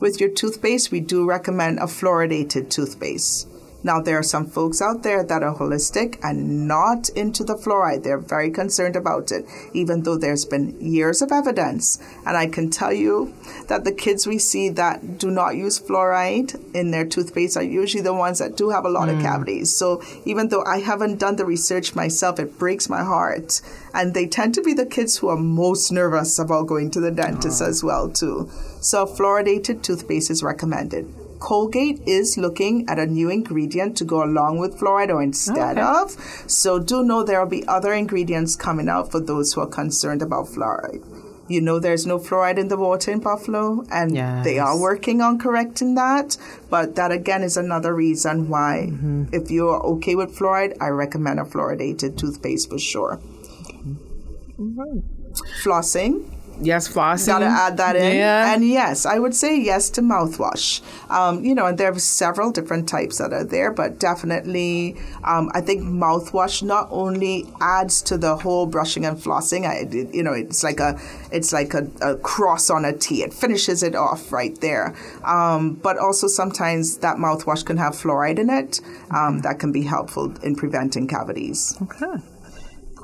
With 0.00 0.20
your 0.20 0.30
toothpaste, 0.30 0.90
we 0.90 1.00
do 1.00 1.26
recommend 1.26 1.78
a 1.78 1.82
fluoridated 1.82 2.70
toothpaste. 2.70 3.48
Now, 3.84 4.00
there 4.00 4.18
are 4.18 4.22
some 4.22 4.46
folks 4.46 4.80
out 4.80 5.02
there 5.02 5.22
that 5.22 5.42
are 5.42 5.54
holistic 5.54 6.18
and 6.24 6.66
not 6.66 7.10
into 7.10 7.44
the 7.44 7.54
fluoride. 7.54 8.02
They're 8.02 8.16
very 8.18 8.50
concerned 8.50 8.96
about 8.96 9.30
it, 9.30 9.44
even 9.74 10.02
though 10.02 10.16
there's 10.16 10.46
been 10.46 10.80
years 10.80 11.20
of 11.20 11.30
evidence. 11.30 11.98
And 12.24 12.34
I 12.34 12.46
can 12.46 12.70
tell 12.70 12.94
you 12.94 13.34
that 13.68 13.84
the 13.84 13.92
kids 13.92 14.26
we 14.26 14.38
see 14.38 14.70
that 14.70 15.18
do 15.18 15.30
not 15.30 15.56
use 15.56 15.78
fluoride 15.78 16.58
in 16.74 16.92
their 16.92 17.04
toothpaste 17.04 17.58
are 17.58 17.62
usually 17.62 18.02
the 18.02 18.14
ones 18.14 18.38
that 18.38 18.56
do 18.56 18.70
have 18.70 18.86
a 18.86 18.88
lot 18.88 19.08
mm. 19.08 19.16
of 19.16 19.22
cavities. 19.22 19.76
So 19.76 20.02
even 20.24 20.48
though 20.48 20.64
I 20.64 20.80
haven't 20.80 21.18
done 21.18 21.36
the 21.36 21.44
research 21.44 21.94
myself, 21.94 22.38
it 22.38 22.58
breaks 22.58 22.88
my 22.88 23.04
heart. 23.04 23.60
And 23.92 24.14
they 24.14 24.26
tend 24.26 24.54
to 24.54 24.62
be 24.62 24.72
the 24.72 24.86
kids 24.86 25.18
who 25.18 25.28
are 25.28 25.36
most 25.36 25.92
nervous 25.92 26.38
about 26.38 26.68
going 26.68 26.90
to 26.92 27.00
the 27.00 27.10
dentist 27.10 27.60
oh. 27.60 27.66
as 27.66 27.84
well, 27.84 28.08
too. 28.08 28.48
So 28.80 29.04
fluoridated 29.04 29.82
toothpaste 29.82 30.30
is 30.30 30.42
recommended. 30.42 31.12
Colgate 31.44 32.00
is 32.06 32.38
looking 32.38 32.88
at 32.88 32.98
a 32.98 33.04
new 33.04 33.28
ingredient 33.28 33.98
to 33.98 34.04
go 34.06 34.24
along 34.24 34.56
with 34.56 34.78
fluoride 34.78 35.10
or 35.10 35.22
instead 35.22 35.76
okay. 35.76 35.82
of. 35.82 36.12
So 36.46 36.78
do 36.78 37.04
know 37.04 37.22
there 37.22 37.38
will 37.38 37.50
be 37.50 37.68
other 37.68 37.92
ingredients 37.92 38.56
coming 38.56 38.88
out 38.88 39.12
for 39.12 39.20
those 39.20 39.52
who 39.52 39.60
are 39.60 39.66
concerned 39.66 40.22
about 40.22 40.46
fluoride. 40.46 41.04
You 41.46 41.60
know 41.60 41.78
there's 41.78 42.06
no 42.06 42.18
fluoride 42.18 42.56
in 42.56 42.68
the 42.68 42.78
water 42.78 43.12
in 43.12 43.20
Buffalo, 43.20 43.84
and 43.92 44.16
yes. 44.16 44.42
they 44.42 44.58
are 44.58 44.80
working 44.80 45.20
on 45.20 45.38
correcting 45.38 45.96
that. 45.96 46.38
But 46.70 46.94
that 46.96 47.12
again 47.12 47.42
is 47.42 47.58
another 47.58 47.94
reason 47.94 48.48
why, 48.48 48.88
mm-hmm. 48.90 49.24
if 49.30 49.50
you're 49.50 49.82
okay 49.96 50.14
with 50.14 50.34
fluoride, 50.38 50.78
I 50.80 50.88
recommend 50.88 51.40
a 51.40 51.44
fluoridated 51.44 52.16
toothpaste 52.16 52.70
for 52.70 52.78
sure. 52.78 53.20
Mm-hmm. 54.56 55.00
Flossing 55.62 56.33
Yes, 56.60 56.88
flossing. 56.88 57.26
Got 57.26 57.38
to 57.40 57.46
add 57.46 57.76
that 57.78 57.96
in. 57.96 58.16
Yeah. 58.16 58.54
And 58.54 58.66
yes, 58.66 59.06
I 59.06 59.18
would 59.18 59.34
say 59.34 59.60
yes 59.60 59.90
to 59.90 60.00
mouthwash. 60.00 60.80
Um, 61.10 61.44
you 61.44 61.54
know, 61.54 61.66
and 61.66 61.78
there 61.78 61.90
are 61.90 61.98
several 61.98 62.50
different 62.50 62.88
types 62.88 63.18
that 63.18 63.32
are 63.32 63.44
there, 63.44 63.72
but 63.72 63.98
definitely, 63.98 64.96
um, 65.24 65.50
I 65.54 65.60
think 65.60 65.82
mouthwash 65.82 66.62
not 66.62 66.88
only 66.90 67.46
adds 67.60 68.02
to 68.02 68.18
the 68.18 68.36
whole 68.36 68.66
brushing 68.66 69.04
and 69.04 69.18
flossing. 69.18 69.66
I, 69.66 69.88
you 70.14 70.22
know, 70.22 70.32
it's 70.32 70.62
like 70.62 70.80
a, 70.80 70.98
it's 71.32 71.52
like 71.52 71.74
a, 71.74 71.90
a 72.00 72.16
cross 72.16 72.70
on 72.70 72.84
a 72.84 72.92
T. 72.92 73.22
It 73.22 73.32
finishes 73.34 73.82
it 73.82 73.94
off 73.94 74.32
right 74.32 74.58
there. 74.60 74.94
Um, 75.24 75.74
but 75.74 75.98
also 75.98 76.28
sometimes 76.28 76.98
that 76.98 77.16
mouthwash 77.16 77.64
can 77.64 77.76
have 77.78 77.94
fluoride 77.94 78.38
in 78.38 78.50
it. 78.50 78.80
Um, 79.10 79.40
that 79.40 79.58
can 79.58 79.72
be 79.72 79.82
helpful 79.82 80.34
in 80.42 80.54
preventing 80.54 81.08
cavities. 81.08 81.76
Okay. 81.82 82.22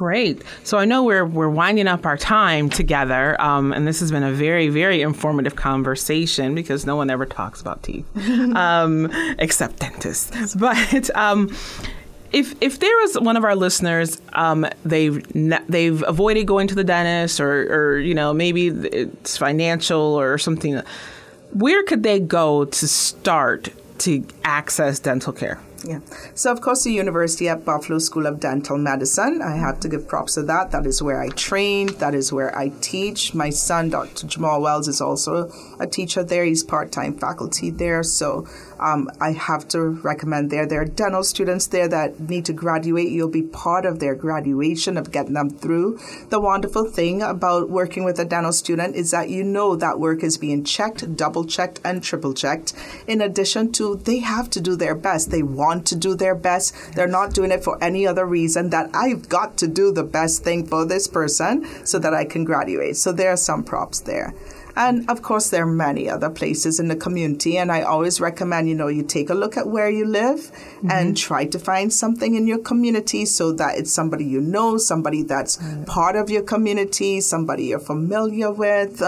Great. 0.01 0.43
So 0.65 0.79
I 0.79 0.87
know 0.87 1.05
we're 1.05 1.27
we're 1.27 1.51
winding 1.51 1.87
up 1.87 2.07
our 2.07 2.17
time 2.17 2.71
together, 2.71 3.39
um, 3.39 3.71
and 3.71 3.87
this 3.87 4.01
has 4.01 4.11
been 4.11 4.23
a 4.23 4.33
very 4.33 4.69
very 4.69 5.03
informative 5.03 5.57
conversation 5.57 6.55
because 6.55 6.87
no 6.87 6.97
one 6.97 7.11
ever 7.11 7.27
talks 7.27 7.61
about 7.61 7.83
teeth, 7.83 8.07
um, 8.57 9.11
except 9.39 9.79
dentists. 9.79 10.55
But 10.55 11.15
um, 11.15 11.55
if 12.33 12.55
if 12.63 12.81
there 12.81 12.97
was 13.03 13.21
one 13.21 13.37
of 13.37 13.45
our 13.45 13.55
listeners, 13.55 14.23
um, 14.33 14.67
they've 14.87 15.23
they've 15.69 16.03
avoided 16.05 16.47
going 16.47 16.67
to 16.69 16.75
the 16.75 16.83
dentist, 16.83 17.39
or 17.39 17.71
or 17.71 17.99
you 17.99 18.15
know 18.15 18.33
maybe 18.33 18.69
it's 18.69 19.37
financial 19.37 20.01
or 20.01 20.39
something. 20.39 20.81
Where 21.53 21.83
could 21.83 22.05
they 22.05 22.21
go 22.21 22.65
to 22.65 22.89
start 22.89 23.69
to 23.99 24.25
access 24.45 24.99
dental 24.99 25.35
care? 25.35 25.61
Yeah. 25.85 26.01
So, 26.35 26.53
of 26.53 26.61
course, 26.61 26.85
the 26.85 26.93
University 26.93 27.49
at 27.49 27.65
Buffalo 27.65 27.99
School 27.99 28.27
of 28.27 28.39
Dental 28.39 28.77
Medicine, 28.77 29.41
I 29.41 29.57
have 29.57 29.81
to 29.81 29.89
give 29.89 30.07
props 30.07 30.35
to 30.35 30.43
that. 30.43 30.73
That 30.73 30.87
is 30.87 31.03
where 31.03 31.21
I 31.23 31.31
trained, 31.31 31.91
that 32.01 32.15
is 32.15 32.33
where 32.33 32.57
I 32.57 32.69
teach. 32.81 33.35
My 33.35 33.51
son, 33.51 33.91
Dr. 33.91 34.27
Jamal 34.27 34.61
Wells, 34.61 34.89
is 34.89 35.01
also 35.01 35.51
a 35.79 35.87
teacher 35.87 36.23
there. 36.23 36.45
He's 36.45 36.63
part 36.63 36.93
time 36.93 37.17
faculty 37.17 37.71
there. 37.71 38.03
So, 38.03 38.47
um, 38.79 39.11
I 39.21 39.33
have 39.33 39.69
to 39.69 39.81
recommend 39.81 40.51
there. 40.51 40.67
There 40.67 40.83
are 40.83 40.87
dental 40.87 41.23
students 41.23 41.67
there 41.67 41.89
that 41.89 42.19
need 42.19 42.45
to 42.47 42.53
graduate. 42.53 43.11
You'll 43.11 43.29
be 43.29 43.43
part 43.43 43.85
of 43.85 44.01
their 44.01 44.15
graduation, 44.15 44.97
of 44.97 45.11
getting 45.11 45.35
them 45.35 45.51
through. 45.51 45.99
The 46.29 46.41
wonderful 46.41 46.91
thing 46.91 47.23
about 47.23 47.71
working 47.71 48.05
with 48.05 48.19
a 48.19 48.25
dental 48.25 48.53
student 48.53 48.97
is 48.97 49.11
that 49.13 49.29
you 49.29 49.45
know 49.45 49.77
that 49.77 49.99
work 49.99 50.23
is 50.23 50.39
being 50.39 50.65
checked, 50.65 51.17
double 51.17 51.45
checked, 51.45 51.81
and 51.85 52.03
triple 52.03 52.35
checked. 52.35 52.73
In 53.07 53.21
addition 53.21 53.73
to, 53.73 53.97
they 53.97 54.19
have 54.19 54.51
to 54.51 54.61
do 54.61 54.77
their 54.77 54.95
best. 54.95 55.31
They 55.31 55.43
want 55.43 55.70
to 55.79 55.97
do 55.97 56.15
their 56.15 56.35
best. 56.35 56.75
They're 56.95 57.07
not 57.07 57.35
doing 57.35 57.51
it 57.51 57.65
for 57.65 57.83
any 57.83 58.07
other 58.07 58.27
reason 58.27 58.71
that 58.71 58.91
I've 58.95 59.29
got 59.29 59.57
to 59.59 59.67
do 59.67 59.93
the 59.93 60.05
best 60.05 60.45
thing 60.45 60.67
for 60.67 60.85
this 60.85 61.07
person 61.07 61.67
so 61.87 61.99
that 61.99 62.15
I 62.15 62.25
can 62.25 62.45
graduate. 62.45 62.97
So 62.97 63.13
there 63.13 63.31
are 63.31 63.37
some 63.37 63.65
props 63.65 64.01
there. 64.01 64.35
And 64.77 65.09
of 65.11 65.23
course, 65.23 65.51
there 65.51 65.65
are 65.65 65.67
many 65.67 66.09
other 66.09 66.31
places 66.31 66.81
in 66.81 66.89
the 66.89 66.97
community. 66.97 67.59
And 67.59 67.73
I 67.73 67.83
always 67.83 68.21
recommend, 68.21 68.69
you 68.69 68.75
know, 68.75 68.89
you 68.89 69.03
take 69.03 69.31
a 69.31 69.35
look 69.35 69.57
at 69.57 69.67
where 69.67 69.91
you 69.91 70.07
live 70.07 70.41
mm-hmm. 70.41 70.91
and 70.91 71.17
try 71.17 71.45
to 71.47 71.59
find 71.59 71.93
something 71.93 72.35
in 72.35 72.47
your 72.47 72.59
community 72.59 73.25
so 73.27 73.53
that 73.53 73.79
it's 73.79 73.93
somebody 73.93 74.25
you 74.25 74.41
know, 74.41 74.79
somebody 74.79 75.23
that's 75.23 75.57
mm-hmm. 75.57 75.85
part 75.85 76.17
of 76.17 76.31
your 76.31 76.43
community, 76.43 77.21
somebody 77.21 77.65
you're 77.67 77.81
familiar 77.81 78.51
with. 78.51 79.03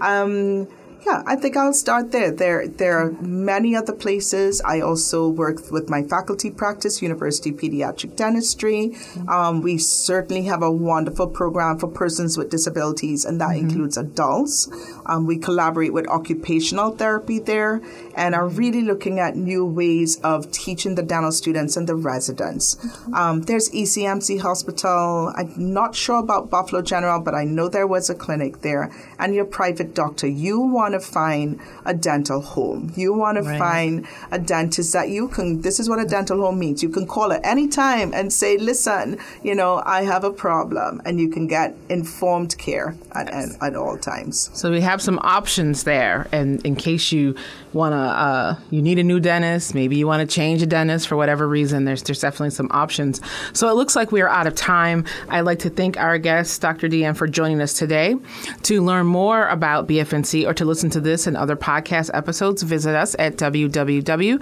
Um, 0.00 0.68
yeah, 1.08 1.22
I 1.26 1.36
think 1.36 1.56
I'll 1.56 1.72
start 1.72 2.12
there. 2.12 2.30
There, 2.30 2.68
there 2.68 2.98
are 2.98 3.12
many 3.22 3.74
other 3.74 3.92
places. 3.92 4.60
I 4.62 4.80
also 4.80 5.28
work 5.28 5.70
with 5.70 5.88
my 5.88 6.02
faculty 6.02 6.50
practice, 6.50 7.00
University 7.00 7.50
Pediatric 7.50 8.16
Dentistry. 8.16 8.94
Um, 9.26 9.62
we 9.62 9.78
certainly 9.78 10.42
have 10.44 10.62
a 10.62 10.70
wonderful 10.70 11.26
program 11.26 11.78
for 11.78 11.88
persons 11.88 12.36
with 12.36 12.50
disabilities, 12.50 13.24
and 13.24 13.40
that 13.40 13.50
mm-hmm. 13.50 13.68
includes 13.68 13.96
adults. 13.96 14.68
Um, 15.06 15.26
we 15.26 15.38
collaborate 15.38 15.92
with 15.92 16.06
occupational 16.08 16.90
therapy 16.90 17.38
there 17.38 17.80
and 18.14 18.34
are 18.34 18.48
really 18.48 18.82
looking 18.82 19.18
at 19.18 19.36
new 19.36 19.64
ways 19.64 20.20
of 20.20 20.50
teaching 20.50 20.94
the 20.94 21.02
dental 21.02 21.32
students 21.32 21.76
and 21.76 21.88
the 21.88 21.94
residents. 21.94 22.74
Mm-hmm. 22.74 23.14
Um, 23.14 23.42
there's 23.42 23.70
ECMC 23.70 24.40
Hospital. 24.40 25.32
I'm 25.34 25.52
not 25.56 25.94
sure 25.94 26.18
about 26.18 26.50
Buffalo 26.50 26.82
General, 26.82 27.20
but 27.20 27.34
I 27.34 27.44
know 27.44 27.68
there 27.68 27.86
was 27.86 28.10
a 28.10 28.14
clinic 28.14 28.60
there. 28.60 28.92
And 29.18 29.34
your 29.34 29.46
private 29.46 29.94
doctor, 29.94 30.26
you 30.26 30.60
want 30.60 30.97
to 30.98 31.06
find 31.06 31.60
a 31.84 31.94
dental 31.94 32.40
home. 32.40 32.92
You 32.96 33.12
want 33.12 33.38
right. 33.38 33.52
to 33.52 33.58
find 33.58 34.06
a 34.30 34.38
dentist 34.38 34.92
that 34.92 35.08
you 35.08 35.28
can, 35.28 35.62
this 35.62 35.80
is 35.80 35.88
what 35.88 36.00
a 36.00 36.04
dental 36.04 36.40
home 36.40 36.58
means. 36.58 36.82
You 36.82 36.88
can 36.88 37.06
call 37.06 37.32
at 37.32 37.40
any 37.44 37.68
time 37.68 38.12
and 38.14 38.32
say, 38.32 38.58
listen, 38.58 39.18
you 39.42 39.54
know, 39.54 39.82
I 39.84 40.02
have 40.02 40.24
a 40.24 40.30
problem. 40.30 41.00
And 41.04 41.20
you 41.20 41.28
can 41.30 41.46
get 41.46 41.74
informed 41.88 42.56
care 42.58 42.94
at, 43.12 43.26
yes. 43.26 43.56
at, 43.56 43.68
at 43.68 43.76
all 43.76 43.98
times. 43.98 44.50
So 44.52 44.70
we 44.70 44.80
have 44.80 45.00
some 45.00 45.18
options 45.22 45.84
there. 45.84 46.28
And 46.32 46.64
in 46.64 46.76
case 46.76 47.12
you 47.12 47.34
want 47.72 47.92
to, 47.92 47.98
uh, 47.98 48.56
you 48.70 48.82
need 48.82 48.98
a 48.98 49.04
new 49.04 49.20
dentist, 49.20 49.74
maybe 49.74 49.96
you 49.96 50.06
want 50.06 50.28
to 50.28 50.34
change 50.34 50.62
a 50.62 50.66
dentist 50.66 51.08
for 51.08 51.16
whatever 51.16 51.48
reason, 51.48 51.84
there's, 51.84 52.02
there's 52.02 52.20
definitely 52.20 52.50
some 52.50 52.68
options. 52.70 53.20
So 53.52 53.68
it 53.68 53.74
looks 53.74 53.96
like 53.96 54.12
we 54.12 54.20
are 54.20 54.28
out 54.28 54.46
of 54.46 54.54
time. 54.54 55.04
I'd 55.28 55.42
like 55.42 55.60
to 55.60 55.70
thank 55.70 55.96
our 55.96 56.18
guest, 56.18 56.60
Dr. 56.60 56.88
Dian, 56.88 57.14
for 57.14 57.26
joining 57.26 57.60
us 57.60 57.74
today. 57.74 58.16
To 58.62 58.82
learn 58.82 59.06
more 59.06 59.48
about 59.48 59.88
BFNC 59.88 60.46
or 60.46 60.54
to 60.54 60.64
listen 60.64 60.90
to 60.90 61.00
this 61.00 61.26
and 61.26 61.36
other 61.36 61.56
podcast 61.56 62.10
episodes, 62.14 62.62
visit 62.62 62.94
us 62.94 63.14
at 63.18 63.36
www.bfnc.org. 63.36 64.38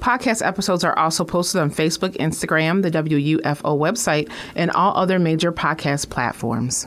Podcast 0.00 0.46
episodes 0.46 0.84
are 0.84 0.98
also 0.98 1.24
posted 1.24 1.60
on 1.60 1.70
Facebook, 1.70 2.16
Instagram, 2.16 2.82
the 2.82 2.90
WUFO 2.90 3.78
website, 3.78 4.30
and 4.54 4.70
all 4.72 4.96
other 4.96 5.18
major 5.18 5.52
podcast 5.52 6.08
platforms. 6.10 6.86